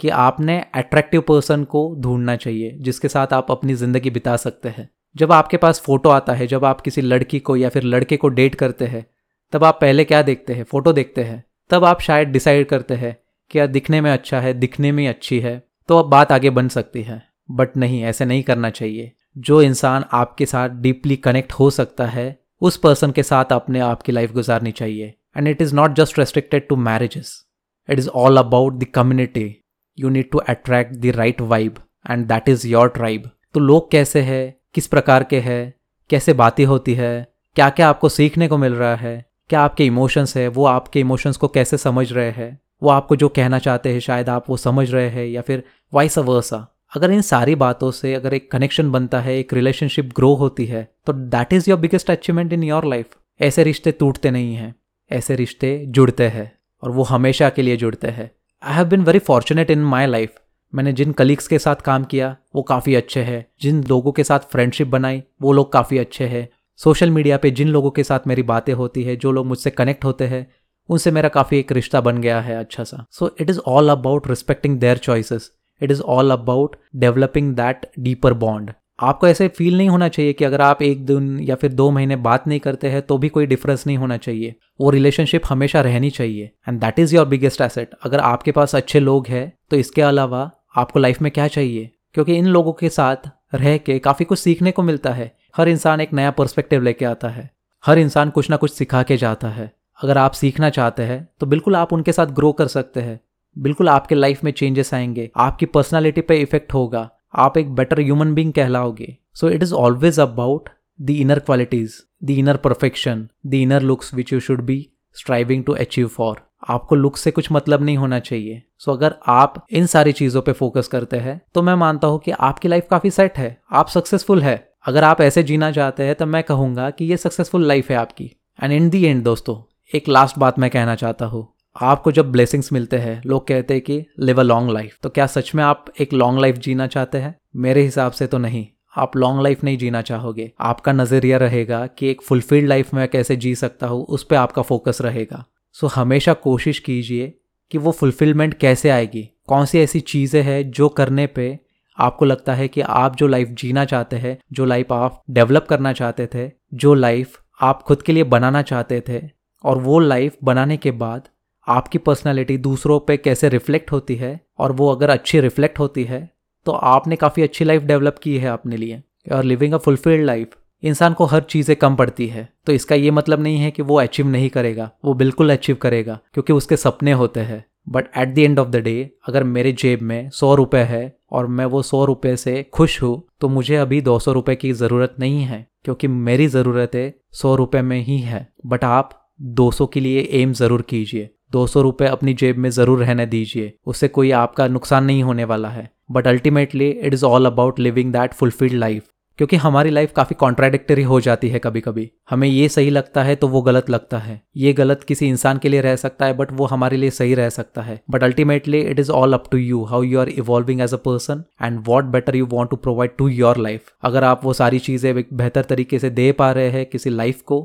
कि 0.00 0.08
आपने 0.08 0.58
अट्रैक्टिव 0.74 1.20
पर्सन 1.20 1.64
को 1.64 1.82
ढूंढना 2.00 2.36
चाहिए, 2.36 2.76
जिसके 2.80 3.08
साथ 3.08 3.32
आप 3.32 3.50
अपनी 3.50 3.74
ज़िंदगी 3.74 4.10
बिता 4.10 4.36
सकते 4.36 4.68
हैं। 4.68 4.88
जब 5.16 5.32
आपके 5.32 5.56
पास 5.56 5.80
फ़ोटो 5.80 6.10
आता 6.10 6.32
है, 6.32 6.46
जब 6.46 6.64
आप 6.64 6.80
किसी 6.80 7.00
लड़की 7.00 7.40
को 7.40 7.56
या 7.56 7.68
फिर 7.68 7.82
लड़के 7.84 8.16
को 8.16 8.28
डेट 8.30 8.54
करते 8.54 8.86
हैं 8.86 9.06
तब 9.52 9.64
आप 9.64 9.78
पहले 9.80 10.04
क्या 10.04 10.22
देखते 10.22 10.54
हैं? 10.54 10.64
फ़ोटो 10.64 10.92
देखते 10.92 11.22
हैं। 11.24 11.44
तब 11.70 11.84
आप 11.84 12.00
शायद 12.00 12.28
डिसाइड 12.28 12.66
करते 12.66 12.94
हैं 12.94 13.16
कि 13.50 13.58
यार 13.58 13.66
दिखने 13.66 14.00
में 14.00 14.10
अच्छा 14.10 14.40
है, 14.40 14.54
दिखने 14.54 14.92
में 14.92 15.08
अच्छी 15.08 15.40
है 15.40 15.62
तो 15.88 15.98
अब 15.98 16.06
बात 16.06 16.32
आगे 16.32 16.50
बन 16.50 16.68
सकती 16.68 17.02
है। 17.02 17.22
बट 17.50 17.76
नहीं, 17.76 18.02
ऐसे 18.02 18.24
नहीं 18.24 18.42
करना 18.42 18.70
चाहिए। 18.70 19.12
जो 19.38 19.62
इंसान 19.62 20.04
आपके 20.12 20.46
साथ 20.46 20.68
डीपली 20.68 21.16
कनेक्ट 21.16 21.52
हो 21.52 21.70
सकता 21.70 22.06
है, 22.06 22.38
उस 22.60 22.76
पर्सन 22.76 23.10
के 23.10 23.22
साथ 23.22 23.52
अपने 23.52 23.80
आपकी 23.80 24.12
लाइफ 24.12 24.32
गुजारनी 24.32 24.72
चाहिए। 24.72 25.14
And 25.36 25.48
it 25.48 25.62
is 25.62 25.74
not 25.74 25.94
just 25.94 26.18
restricted 26.18 26.68
to 26.68 26.76
marriages 26.76 27.44
it 27.88 27.98
is 27.98 28.08
all 28.08 28.36
about 28.36 28.78
the 28.78 28.84
community 28.84 29.64
you 29.98 30.08
need 30.08 30.30
to 30.30 30.38
attract 30.38 30.94
the 30.94 31.06
right 31.06 31.40
vibe 31.40 31.74
and 32.10 32.26
that 32.26 32.48
is 32.48 32.66
your 32.68 32.88
tribe 32.88 33.30
तो 33.54 33.60
लोग 33.60 33.90
कैसे 33.90 34.20
है? 34.20 34.60
किस 34.74 34.86
प्रकार 34.86 35.24
के 35.24 35.40
हैं? 35.40 35.74
कैसे 36.10 36.32
बातें 36.32 36.64
होती 36.64 36.94
है? 36.94 37.26
क्या 37.56 37.70
क्या 37.70 37.88
आपको 37.88 38.08
सीखने 38.08 38.48
को 38.48 38.58
मिल 38.58 38.74
रहा 38.74 38.94
है? 38.96 39.31
क्या 39.52 39.60
आपके 39.60 39.84
इमोशंस 39.86 40.36
है? 40.36 40.46
वो 40.48 40.64
आपके 40.66 41.00
इमोशंस 41.00 41.36
को 41.36 41.48
कैसे 41.48 41.76
समझ 41.76 42.12
रहे 42.12 42.30
हैं? 42.30 42.58
वो 42.82 42.90
आपको 42.90 43.16
जो 43.16 43.28
कहना 43.28 43.58
चाहते 43.58 43.92
हैं, 43.92 44.00
शायद 44.00 44.28
आप 44.28 44.44
वो 44.50 44.56
समझ 44.56 44.90
रहे 44.90 45.08
हैं 45.08 45.26
या 45.26 45.40
फिर 45.40 45.62
वाइस 45.94 46.16
वर्सा 46.18 46.66
अगर 46.96 47.10
इन 47.10 47.20
सारी 47.20 47.54
बातों 47.54 47.90
से 47.90 48.14
अगर 48.14 48.34
एक 48.34 48.50
कनेक्शन 48.50 48.90
बनता 48.90 49.20
है, 49.20 49.38
एक 49.38 49.52
रिलेशनशिप 49.54 50.12
ग्रो 50.16 50.32
होती 50.34 50.66
है 50.66 50.88
तो 51.06 51.12
that 51.12 51.52
is 51.52 51.68
your 51.70 51.78
biggest 51.78 52.10
achievement 52.10 52.52
in 52.52 52.62
your 52.62 52.84
life 52.84 53.16
ऐसे 53.40 53.64
रिश्ते 53.64 53.92
टूटते 53.92 54.30
नहीं 54.30 54.54
हैं। 54.54 54.74
ऐसे 55.10 55.36
रिश्ते 55.36 55.84
जुड़ते 55.88 56.28
हैं 56.28 56.50
और 56.82 56.90
वो 56.90 57.02
हमेशा 57.02 57.50
के 57.50 57.62
लिए 57.62 57.76
जुड़ते 57.76 58.08
हैं। 58.08 58.30
I 58.62 58.74
have 58.74 58.86
been 58.86 59.04
very 59.04 59.18
fortunate 59.18 59.70
in 59.70 59.84
my 59.84 60.06
life 60.06 60.34
मैंने 60.72 60.92
जिन 60.92 61.12
कलीग्स 61.12 61.48
के 61.48 61.58
साथ 61.58 61.76
काम 61.76 62.04
किया, 62.04 62.36
वो 62.54 62.62
काफ़ी 62.62 62.94
अच्छे 62.94 63.22
हैं। 63.22 63.46
जिन 63.62 63.84
लोगों 63.84 64.12
के 64.12 64.24
साथ 64.24 64.50
फ्रेंडशिप 64.52 64.88
बनाई, 64.88 65.22
वो 65.42 65.52
लोग 65.52 65.72
काफ़ी 65.72 65.98
अच्छे 65.98 66.26
हैं। 66.26 66.48
सोशल 66.84 67.10
मीडिया 67.10 67.36
पे 67.36 67.50
जिन 67.50 67.68
लोगों 67.68 67.90
के 67.90 68.02
साथ 68.04 68.20
मेरी 68.26 68.42
बातें 68.42 68.72
होती 68.72 69.02
है, 69.02 69.14
जो 69.16 69.32
लोग 69.32 69.46
मुझसे 69.46 69.70
कनेक्ट 69.70 70.04
होते 70.04 70.26
हैं, 70.26 70.46
उनसे 70.88 71.10
मेरा 71.10 71.28
काफ़ी 71.28 71.58
एक 71.58 71.72
रिश्ता 71.72 72.00
बन 72.00 72.18
गया 72.18 72.40
है 72.40 72.56
अच्छा 72.56 72.84
सा। 72.84 73.04
So 73.10 73.30
it 73.40 73.50
is 73.50 73.58
all 73.58 73.88
about 73.88 74.28
respecting 74.28 74.78
their 74.78 74.96
choices 74.96 75.50
it 75.80 75.90
is 75.90 76.00
all 76.00 76.30
about 76.30 76.76
developing 76.96 77.54
that 77.54 77.86
deeper 77.98 78.32
bond 78.34 78.72
आपको 79.00 79.28
ऐसे 79.28 79.48
फील 79.48 79.76
नहीं 79.76 79.88
होना 79.88 80.08
चाहिए 80.08 80.32
कि 80.32 80.44
अगर 80.44 80.60
आप 80.60 80.82
एक 80.82 81.04
दिन 81.06 81.38
या 81.40 81.54
फिर 81.54 81.72
दो 81.72 81.90
महीने 81.90 82.16
बात 82.16 82.46
नहीं 82.46 82.60
करते 82.60 82.88
हैं 82.88 83.02
तो 83.02 83.18
भी 83.18 83.28
कोई 83.28 83.46
डिफरेंस 83.46 83.86
नहीं 83.86 83.96
होना 83.96 84.16
चाहिए। 84.16 84.54
वो 84.80 84.90
रिलेशनशिप 84.90 85.42
हमेशा 85.48 85.80
रहनी 85.80 86.10
चाहिए। 86.10 86.50
And 86.68 86.80
that 86.80 86.98
is 86.98 87.14
your 87.16 87.26
biggest 87.26 87.60
asset 87.60 87.90
अगर 88.02 88.20
आपके 88.20 88.52
पास 88.52 88.74
अच्छे 88.74 89.00
लोग 89.00 89.26
हैं 89.26 89.52
तो 89.70 89.76
इसके 89.76 90.02
अलावा 90.02 90.50
आपको 90.76 90.98
लाइफ 90.98 91.22
में 91.22 91.30
क्या 91.32 91.46
चाहिए? 91.48 91.90
क्योंकि 92.14 92.34
इन 92.34 92.46
लोगों 92.46 92.72
के 92.72 92.88
साथ 92.88 93.30
रह 93.54 93.76
के 93.78 93.98
काफ़ी 93.98 94.24
कुछ 94.24 94.38
सीखने 94.38 94.70
को 94.70 94.82
मिलता 94.82 95.10
है। 95.10 95.32
हर 95.56 95.68
इंसान 95.68 96.00
एक 96.00 96.12
नया 96.12 96.30
पर्सपेक्टिव 96.30 96.82
लेके 96.82 97.04
आता 97.04 97.28
है। 97.28 97.50
हर 97.84 97.98
इंसान 97.98 98.30
कुछ 98.30 98.50
ना 98.50 98.56
कुछ 98.56 98.72
सिखा 98.72 99.02
के 99.02 99.16
जाता 99.16 99.48
है। 99.48 99.72
अगर 99.98 100.18
आप 100.18 100.32
सीखना 100.32 100.70
चाहते 100.70 101.02
हैं 101.02 101.28
तो 101.40 101.46
बिल्कुल 101.46 101.76
आप 101.76 101.92
उनके 101.92 102.12
साथ 102.12 102.26
ग्रो 102.26 102.52
कर 102.52 102.66
सकते 102.66 103.00
हैं। 103.00 103.20
बिल्कुल 103.56 103.88
आपके 103.88 104.14
लाइफ 104.14 104.44
में 104.44 104.52
चेंजेस 104.52 104.94
आएँगे। 104.94 105.30
आपकी 105.36 105.66
पर्सनालिटी 105.66 106.20
पे 106.20 106.40
इफ़ेक्ट 106.40 106.74
होगा। 106.74 107.10
आप 107.34 107.58
एक 107.58 107.74
better 107.74 108.00
human 108.00 108.34
being 108.34 108.52
कहलाओगे। 108.52 109.16
So 109.34 109.50
it 109.50 109.62
is 109.62 109.74
always 109.74 110.20
about 110.20 110.68
the 111.00 111.10
inner 111.10 111.38
qualities 111.38 111.94
the 112.24 112.30
inner 112.30 112.56
perfection 112.56 113.28
the 113.46 113.54
inner 113.54 113.82
looks 113.82 114.14
which 114.14 114.32
you 114.32 114.40
should 114.40 114.60
be 114.60 114.88
striving 115.16 115.64
to 115.64 115.72
achieve 115.72 116.08
for 116.08 116.40
आपको 116.68 116.94
लुक 116.94 117.16
से 117.16 117.30
कुछ 117.30 117.52
मतलब 117.52 117.82
नहीं 117.82 117.96
होना 117.96 118.18
चाहिए। 118.18 118.62
सो 118.78 118.90
so, 118.90 118.96
अगर 118.96 119.14
आप 119.26 119.66
इन 119.70 119.86
सारी 119.86 120.12
चीज़ों 120.12 120.42
पे 120.42 120.52
फोकस 120.52 120.88
करते 120.88 121.16
हैं 121.16 121.40
तो 121.54 121.62
मैं 121.62 121.74
मानता 121.74 122.08
हूँ 122.08 122.18
कि 122.18 122.30
आपकी 122.30 122.68
लाइफ 122.68 122.86
काफ़ी 122.90 123.10
सेट 123.10 123.38
है। 123.38 123.56
आप 123.72 123.88
सक्सेसफुल 123.88 124.42
है। 124.42 124.71
अगर 124.84 125.04
आप 125.04 125.20
ऐसे 125.20 125.42
जीना 125.42 125.70
चाहते 125.72 126.02
हैं 126.02 126.14
तो 126.14 126.26
मैं 126.26 126.42
कहूँगा 126.42 126.88
कि 126.90 127.04
ये 127.04 127.16
सक्सेसफुल 127.16 127.66
लाइफ 127.66 127.90
है 127.90 127.96
आपकी। 127.96 128.24
एंड 128.58 128.72
इन 128.72 128.88
दी 128.90 129.04
एंड 129.04 129.22
दोस्तों, 129.24 129.56
एक 129.90 130.08
लास्ट 130.08 130.38
बात 130.38 130.58
मैं 130.58 130.70
कहना 130.70 130.94
चाहता 130.94 131.26
हूँ। 131.26 131.46
आपको 131.76 132.12
जब 132.12 132.32
ब्लेसिंग्स 132.32 132.72
मिलते 132.72 132.98
हैं, 132.98 133.22
लोग 133.26 133.46
कहते 133.48 133.74
हैं 133.74 133.82
कि 133.82 134.04
लिव 134.20 134.40
अ 134.40 134.42
लॉन्ग 134.42 134.70
लाइफ 134.70 134.98
तो 135.02 135.08
क्या 135.08 135.26
सच 135.26 135.54
में 135.54 135.62
आप 135.64 135.84
एक 136.00 136.12
लॉन्ग 136.12 136.40
लाइफ 136.40 136.56
जीना 136.58 136.86
चाहते 136.86 137.18
हैं? 137.18 137.34
मेरे 137.56 137.82
हिसाब 137.82 138.12
से 138.12 138.26
तो 138.26 138.38
नहीं। 138.38 138.66
आप 138.96 139.16
लॉन्ग 139.16 139.42
लाइफ 139.42 139.64
नहीं 139.64 139.78
जीना 139.78 140.02
चाहोगे। 140.02 140.50
आपका 140.60 140.92
नज़रिया 140.92 141.38
रहेगा 141.38 141.86
कि 141.88 142.10
एक 142.10 142.22
फुलफिल्ड 142.22 142.68
लाइफ 142.68 142.94
में 142.94 143.06
कैसे 143.08 143.36
जी 143.36 143.54
सकता 143.54 143.86
हूँ, 143.86 144.04
उस 144.04 144.24
पर 144.24 144.36
आपका 144.36 144.62
फोकस 144.62 144.98
रहेगा। 145.02 145.44
सो 145.76 145.86
हमेशा 145.86 146.32
कोशिश 146.32 146.78
कीजिए 146.78 147.32
कि 147.70 147.78
वो 147.78 147.92
फुलफिलमेंट 147.92 148.54
कैसे 148.54 148.90
आएगी? 148.90 149.28
कौन 149.46 149.66
सी 149.66 149.78
ऐसी 149.78 150.00
चीज़ें 150.00 150.42
हैं 150.42 150.70
जो 150.70 150.88
करने 150.88 151.26
पे 151.26 151.58
आपको 151.98 152.24
लगता 152.24 152.54
है 152.54 152.68
कि 152.68 152.80
आप 152.80 153.16
जो 153.16 153.26
लाइफ 153.26 153.48
जीना 153.52 153.84
चाहते 153.84 154.16
हैं, 154.16 154.38
जो 154.52 154.64
लाइफ 154.64 154.92
आप 154.92 155.22
डेवलप 155.30 155.66
करना 155.68 155.92
चाहते 155.92 156.26
थे, 156.26 156.50
जो 156.74 156.94
लाइफ 156.94 157.38
आप 157.60 157.82
खुद 157.82 158.02
के 158.02 158.12
लिए 158.12 158.24
बनाना 158.24 158.62
चाहते 158.62 159.02
थे, 159.08 159.20
और 159.64 159.78
वो 159.78 159.98
लाइफ 159.98 160.36
बनाने 160.44 160.76
के 160.76 160.90
बाद 160.92 161.28
आपकी 161.66 161.98
पर्सनालिटी 161.98 162.56
दूसरों 162.58 162.98
पे 163.00 163.16
कैसे 163.16 163.48
रिफ्लेक्ट 163.48 163.92
होती 163.92 164.16
है, 164.16 164.38
और 164.58 164.72
वो 164.72 164.90
अगर 164.92 165.10
अच्छी 165.10 165.40
रिफ्लेक्ट 165.40 165.78
होती 165.78 166.04
है 166.04 166.28
तो 166.66 166.72
आपने 166.72 167.16
काफ़ी 167.16 167.42
अच्छी 167.42 167.64
लाइफ 167.64 167.82
डेवलप 167.82 168.18
की 168.22 168.36
है 168.38 168.48
अपने 168.48 168.76
लिए। 168.76 169.02
और 169.32 169.44
लिविंग 169.44 169.72
अ 169.74 169.76
फुलफिल्ड 169.76 170.24
लाइफ 170.24 170.56
इंसान 170.82 171.14
को 171.14 171.24
हर 171.24 171.40
चीज़ें 171.42 171.74
कम 171.76 171.96
पड़ती 171.96 172.26
है। 172.26 172.48
तो 172.66 172.72
इसका 172.72 172.94
ये 172.94 173.10
मतलब 173.10 173.40
नहीं 173.40 173.58
है 173.58 173.70
कि 173.70 173.82
वो 173.82 173.98
अचीव 174.00 174.26
नहीं 174.26 174.48
करेगा, 174.50 174.90
वो 175.04 175.14
बिल्कुल 175.14 175.52
अचीव 175.52 175.76
करेगा, 175.76 176.18
क्योंकि 176.34 176.52
उसके 176.52 176.76
सपने 176.76 177.12
होते 177.12 177.40
हैं। 177.40 177.64
But 177.88 178.08
at 178.18 178.28
the 178.28 178.38
end 178.38 178.58
of 178.58 178.68
the 178.68 178.76
day 178.76 179.10
अगर 179.28 179.44
मेरे 179.44 179.72
जेब 179.74 180.02
में 180.02 180.30
सौ 180.30 180.54
रुपये 180.54 180.82
है 180.84 181.04
और 181.32 181.46
मैं 181.48 181.64
वो 181.66 181.82
सौ 181.82 182.04
रुपये 182.04 182.36
से 182.36 182.62
खुश 182.74 183.02
हूँ 183.02 183.22
तो 183.40 183.48
मुझे 183.48 183.76
अभी 183.76 184.00
दो 184.02 184.18
सौ 184.18 184.32
रुपये 184.32 184.56
की 184.56 184.72
ज़रूरत 184.74 185.14
नहीं 185.20 185.42
है, 185.42 185.66
क्योंकि 185.84 186.08
मेरी 186.08 186.46
ज़रूरतें 186.48 187.12
सौ 187.32 187.54
रुपये 187.56 187.82
में 187.82 188.00
ही 188.00 188.18
है। 188.20 188.46
बट 188.66 188.84
आप 188.84 189.18
दो 189.40 189.70
सौ 189.70 189.86
के 189.86 190.00
लिए 190.00 190.28
एम 190.32 190.52
ज़रूर 190.54 190.82
कीजिए। 190.82 191.28
दो 191.52 191.66
सौ 191.66 191.80
रुपये 191.82 192.08
अपनी 192.08 192.34
जेब 192.34 192.58
में 192.58 192.68
ज़रूर 192.70 192.98
रहने 192.98 193.26
दीजिए। 193.26 193.72
उससे 193.86 194.08
कोई 194.08 194.30
आपका 194.32 194.66
नुकसान 194.68 195.04
नहीं 195.04 195.22
होने 195.22 195.44
वाला 195.44 195.68
है। 195.68 195.88
But 196.10 196.26
ultimately 196.26 196.88
it 196.88 197.14
is 197.14 197.24
all 197.24 197.46
about 197.46 197.78
living 197.80 198.12
that 198.12 198.34
fulfilled 198.34 198.74
life. 198.74 199.08
क्योंकि 199.42 199.56
हमारी 199.56 199.90
लाइफ 199.90 200.12
काफ़ी 200.12 200.34
कॉन्ट्राडिक्टरी 200.34 201.02
हो 201.02 201.18
जाती 201.20 201.48
है 201.48 201.58
कभी 201.58 201.80
कभी 201.80 202.10
हमें 202.30 202.46
ये 202.48 202.68
सही 202.68 202.90
लगता 202.90 203.22
है 203.22 203.34
तो 203.36 203.46
वो 203.48 203.62
गलत 203.62 203.88
लगता 203.90 204.18
है। 204.18 204.40
ये 204.56 204.72
गलत 204.72 205.02
किसी 205.02 205.28
इंसान 205.28 205.58
के 205.58 205.68
लिए 205.68 205.80
रह 205.80 205.96
सकता 205.96 206.26
है 206.26 206.36
बट 206.36 206.52
वो 206.52 206.66
हमारे 206.66 206.96
लिए 206.96 207.10
सही 207.10 207.34
रह 207.34 207.48
सकता 207.48 207.82
है। 207.82 208.00
But 208.10 208.22
ultimately 208.22 208.80
it 208.80 209.00
is 209.00 209.10
all 209.10 209.32
up 209.34 209.48
to 209.50 209.58
you 209.58 209.82
how 209.84 210.02
you 210.02 210.20
are 210.20 210.28
evolving 210.28 210.80
as 210.80 210.94
a 210.94 210.96
person 210.96 211.42
and 211.62 211.82
what 211.86 212.04
better 212.04 212.36
you 212.36 212.46
want 212.46 212.70
to 212.70 212.76
provide 212.76 213.16
to 213.18 213.28
your 213.28 213.56
life 213.56 213.92
अगर 214.02 214.24
आप 214.24 214.44
वो 214.44 214.52
सारी 214.52 214.78
चीज़ें 214.78 215.14
बेहतर 215.14 215.64
तरीके 215.64 215.98
से 215.98 216.10
दे 216.10 216.30
पा 216.32 216.52
रहे 216.52 216.70
हैं 216.70 216.86
किसी 216.86 217.10
लाइफ 217.10 217.42
को 217.42 217.60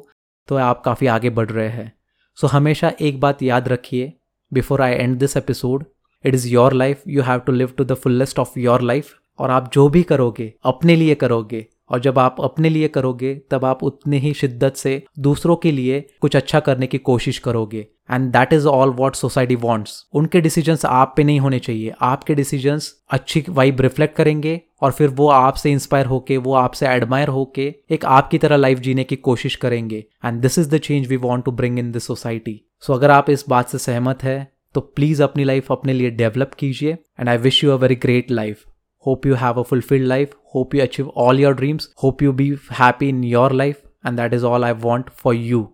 तो 0.48 0.56
आप 0.56 0.82
काफ़ी 0.86 1.08
आगे 1.08 1.30
बढ़ 1.30 1.50
रहे 1.50 1.70
हैं। 1.70 1.92
सो 2.38 2.48
so, 2.48 2.54
हमेशा 2.54 2.92
एक 3.02 3.20
बात 3.20 3.44
याद 3.44 3.68
रखिए 3.68 4.12
before 4.52 4.82
I 4.82 4.94
end 4.94 5.18
this 5.20 5.38
episode 5.38 5.86
it 6.24 6.36
is 6.36 6.48
your 6.48 6.74
life 6.74 7.04
you 7.08 7.22
have 7.22 7.40
to 7.40 7.52
live 7.52 7.74
to 7.78 7.84
the 7.84 7.94
fullest 7.94 8.40
of 8.40 8.60
your 8.60 8.82
life 8.82 9.16
और 9.40 9.52
आप 9.52 9.72
जो 9.74 9.88
भी 9.90 10.04
करोगे, 10.04 10.54
अपने 10.66 10.96
लिए 10.96 11.16
करोगे। 11.16 11.66
और 11.90 12.00
जब 12.02 12.18
आप 12.20 12.36
अपने 12.42 12.70
लिए 12.70 12.88
करोगे, 12.88 13.34
तब 13.52 13.66
आप 13.66 13.84
उतनी 13.84 14.18
ही 14.20 14.34
शिद्दत 14.34 14.76
से 14.76 15.02
दूसरों 15.20 15.56
के 15.56 15.72
लिए 15.72 16.00
कुछ 16.22 16.36
अच्छा 16.36 16.60
करने 16.60 16.88
की 16.88 16.98
कोशिश 17.00 17.38
करोगे। 17.40 17.86
And 18.12 18.32
that 18.32 18.54
is 18.54 18.68
all 18.68 18.90
what 18.90 19.16
society 19.16 19.56
wants 19.56 20.04
उनके 20.14 20.42
डिसीजंस 20.42 20.86
आप 20.86 21.14
पे 21.18 21.24
नहीं 21.24 21.40
होने 21.40 21.60
चाहिए। 21.60 21.94
आपके 22.02 22.36
डिसीजंस 22.36 22.92
अच्छी 23.10 23.44
वाइब 23.50 23.82
रिफ्लेक्ट 23.82 24.16
करेंगे 24.16 24.60
और 24.82 24.92
फिर 24.92 25.10
वो 25.10 25.30
आपसे 25.30 25.72
इंस्पायर 25.72 26.06
होके, 26.06 26.38
वो 26.38 26.54
आपसे 26.56 26.88
एडमायर 26.88 27.28
होके 27.30 27.74
एक 27.92 28.06
आपकी 28.06 28.38
तरह 28.38 28.58
लाइफ 28.58 28.80
जीने 28.80 29.04
की 29.04 29.16
कोशिश 29.18 29.56
करेंगे। 29.56 30.04
And 30.26 30.42
this 30.42 30.60
is 30.60 30.70
the 30.70 30.78
change 30.80 31.08
we 31.08 31.18
want 31.18 31.46
to 31.46 31.52
bring 31.52 31.80
in 31.80 31.92
this 31.92 32.08
society 32.08 32.62
so 32.84 32.94
अगर 32.94 33.12
आप 33.12 33.30
इस 33.30 33.46
बात 33.50 33.70
से 33.70 33.78
सहमत 33.80 34.24
है 34.24 34.40
तो 34.76 34.82
प्लीज़ 34.82 35.24
अपनी 35.24 35.44
लाइफ 35.44 35.72
अपने 35.72 35.94
लिए 35.94 36.10
डेवलप 36.14 36.54
कीजिए। 36.54 36.92
And 36.92 37.30
I 37.30 37.38
wish 37.38 37.64
you 37.64 37.72
a 37.72 37.76
very 37.76 37.96
great 37.98 38.32
life 38.32 38.64
hope 39.08 39.26
you 39.26 39.36
have 39.36 39.60
a 39.60 39.62
fulfilled 39.62 40.08
life 40.08 40.36
hope 40.56 40.76
you 40.76 40.82
achieve 40.82 41.10
all 41.10 41.40
your 41.40 41.54
dreams 41.54 41.94
hope 42.04 42.22
you 42.22 42.34
be 42.34 42.58
happy 42.72 43.10
in 43.10 43.24
your 43.24 43.52
life 43.52 43.82
and 44.06 44.18
that 44.18 44.34
is 44.34 44.46
all 44.46 44.66
I 44.66 44.72
want 44.72 45.10
for 45.10 45.36
you 45.36 45.74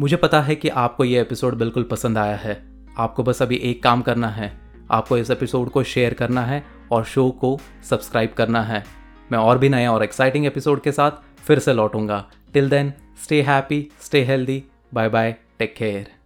मुझे 0.00 0.16
पता 0.16 0.40
है 0.40 0.54
कि 0.54 0.68
आपको 0.68 1.04
ये 1.04 1.20
episode 1.20 1.54
बिल्कुल 1.54 1.82
पसंद 1.82 2.18
आया 2.18 2.36
है। 2.36 2.86
आपको 2.98 3.22
बस 3.22 3.42
अभी 3.42 3.56
एक 3.56 3.82
काम 3.82 4.02
करना 4.02 4.28
है। 4.28 4.60
आपको 4.90 5.18
इस 5.18 5.30
एपिसोड 5.30 5.70
को 5.70 5.82
शेयर 5.82 6.14
करना 6.14 6.42
है 6.42 6.64
और 6.92 7.04
शो 7.04 7.30
को 7.30 7.58
सब्सक्राइब 7.82 8.32
करना 8.32 8.62
है। 8.62 8.84
मैं 9.32 9.38
और 9.38 9.58
भी 9.58 9.68
नए 9.68 9.86
और 9.86 10.04
एक्साइटिंग 10.04 10.46
एपिसोड 10.46 10.80
के 10.80 10.92
साथ 10.92 11.10
फिर 11.46 11.58
से 11.58 11.72
लौटूँगा। 11.72 12.30
Till 12.52 12.70
then 12.70 12.92
stay 13.24 13.42
happy 13.42 13.88
stay 14.00 14.24
healthy 14.24 14.64
bye 14.94 15.08
bye 15.08 15.36
take 15.58 15.74
care 15.76 16.20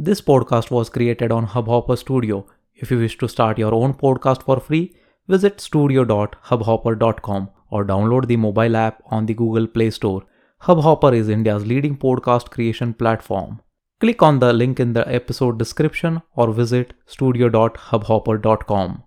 This 0.00 0.20
podcast 0.20 0.70
was 0.72 0.88
created 0.94 1.32
on 1.32 1.44
Hubhopper 1.46 1.96
Studio. 2.00 2.55
If 2.76 2.90
you 2.90 2.98
wish 2.98 3.16
to 3.18 3.28
start 3.28 3.58
your 3.58 3.74
own 3.74 3.94
podcast 3.94 4.42
for 4.42 4.60
free, 4.60 4.94
visit 5.28 5.60
studio.hubhopper.com 5.60 7.50
or 7.70 7.84
download 7.84 8.26
the 8.26 8.36
mobile 8.36 8.76
app 8.76 9.02
on 9.06 9.24
the 9.26 9.34
Google 9.34 9.66
Play 9.66 9.90
Store. 9.90 10.22
Hubhopper 10.62 11.14
is 11.14 11.28
India's 11.30 11.66
leading 11.66 11.96
podcast 11.96 12.50
creation 12.50 12.92
platform. 12.92 13.62
Click 13.98 14.22
on 14.22 14.40
the 14.40 14.52
link 14.52 14.78
in 14.78 14.92
the 14.92 15.08
episode 15.08 15.58
description 15.58 16.20
or 16.34 16.52
visit 16.52 16.92
studio.hubhopper.com. 17.06 19.02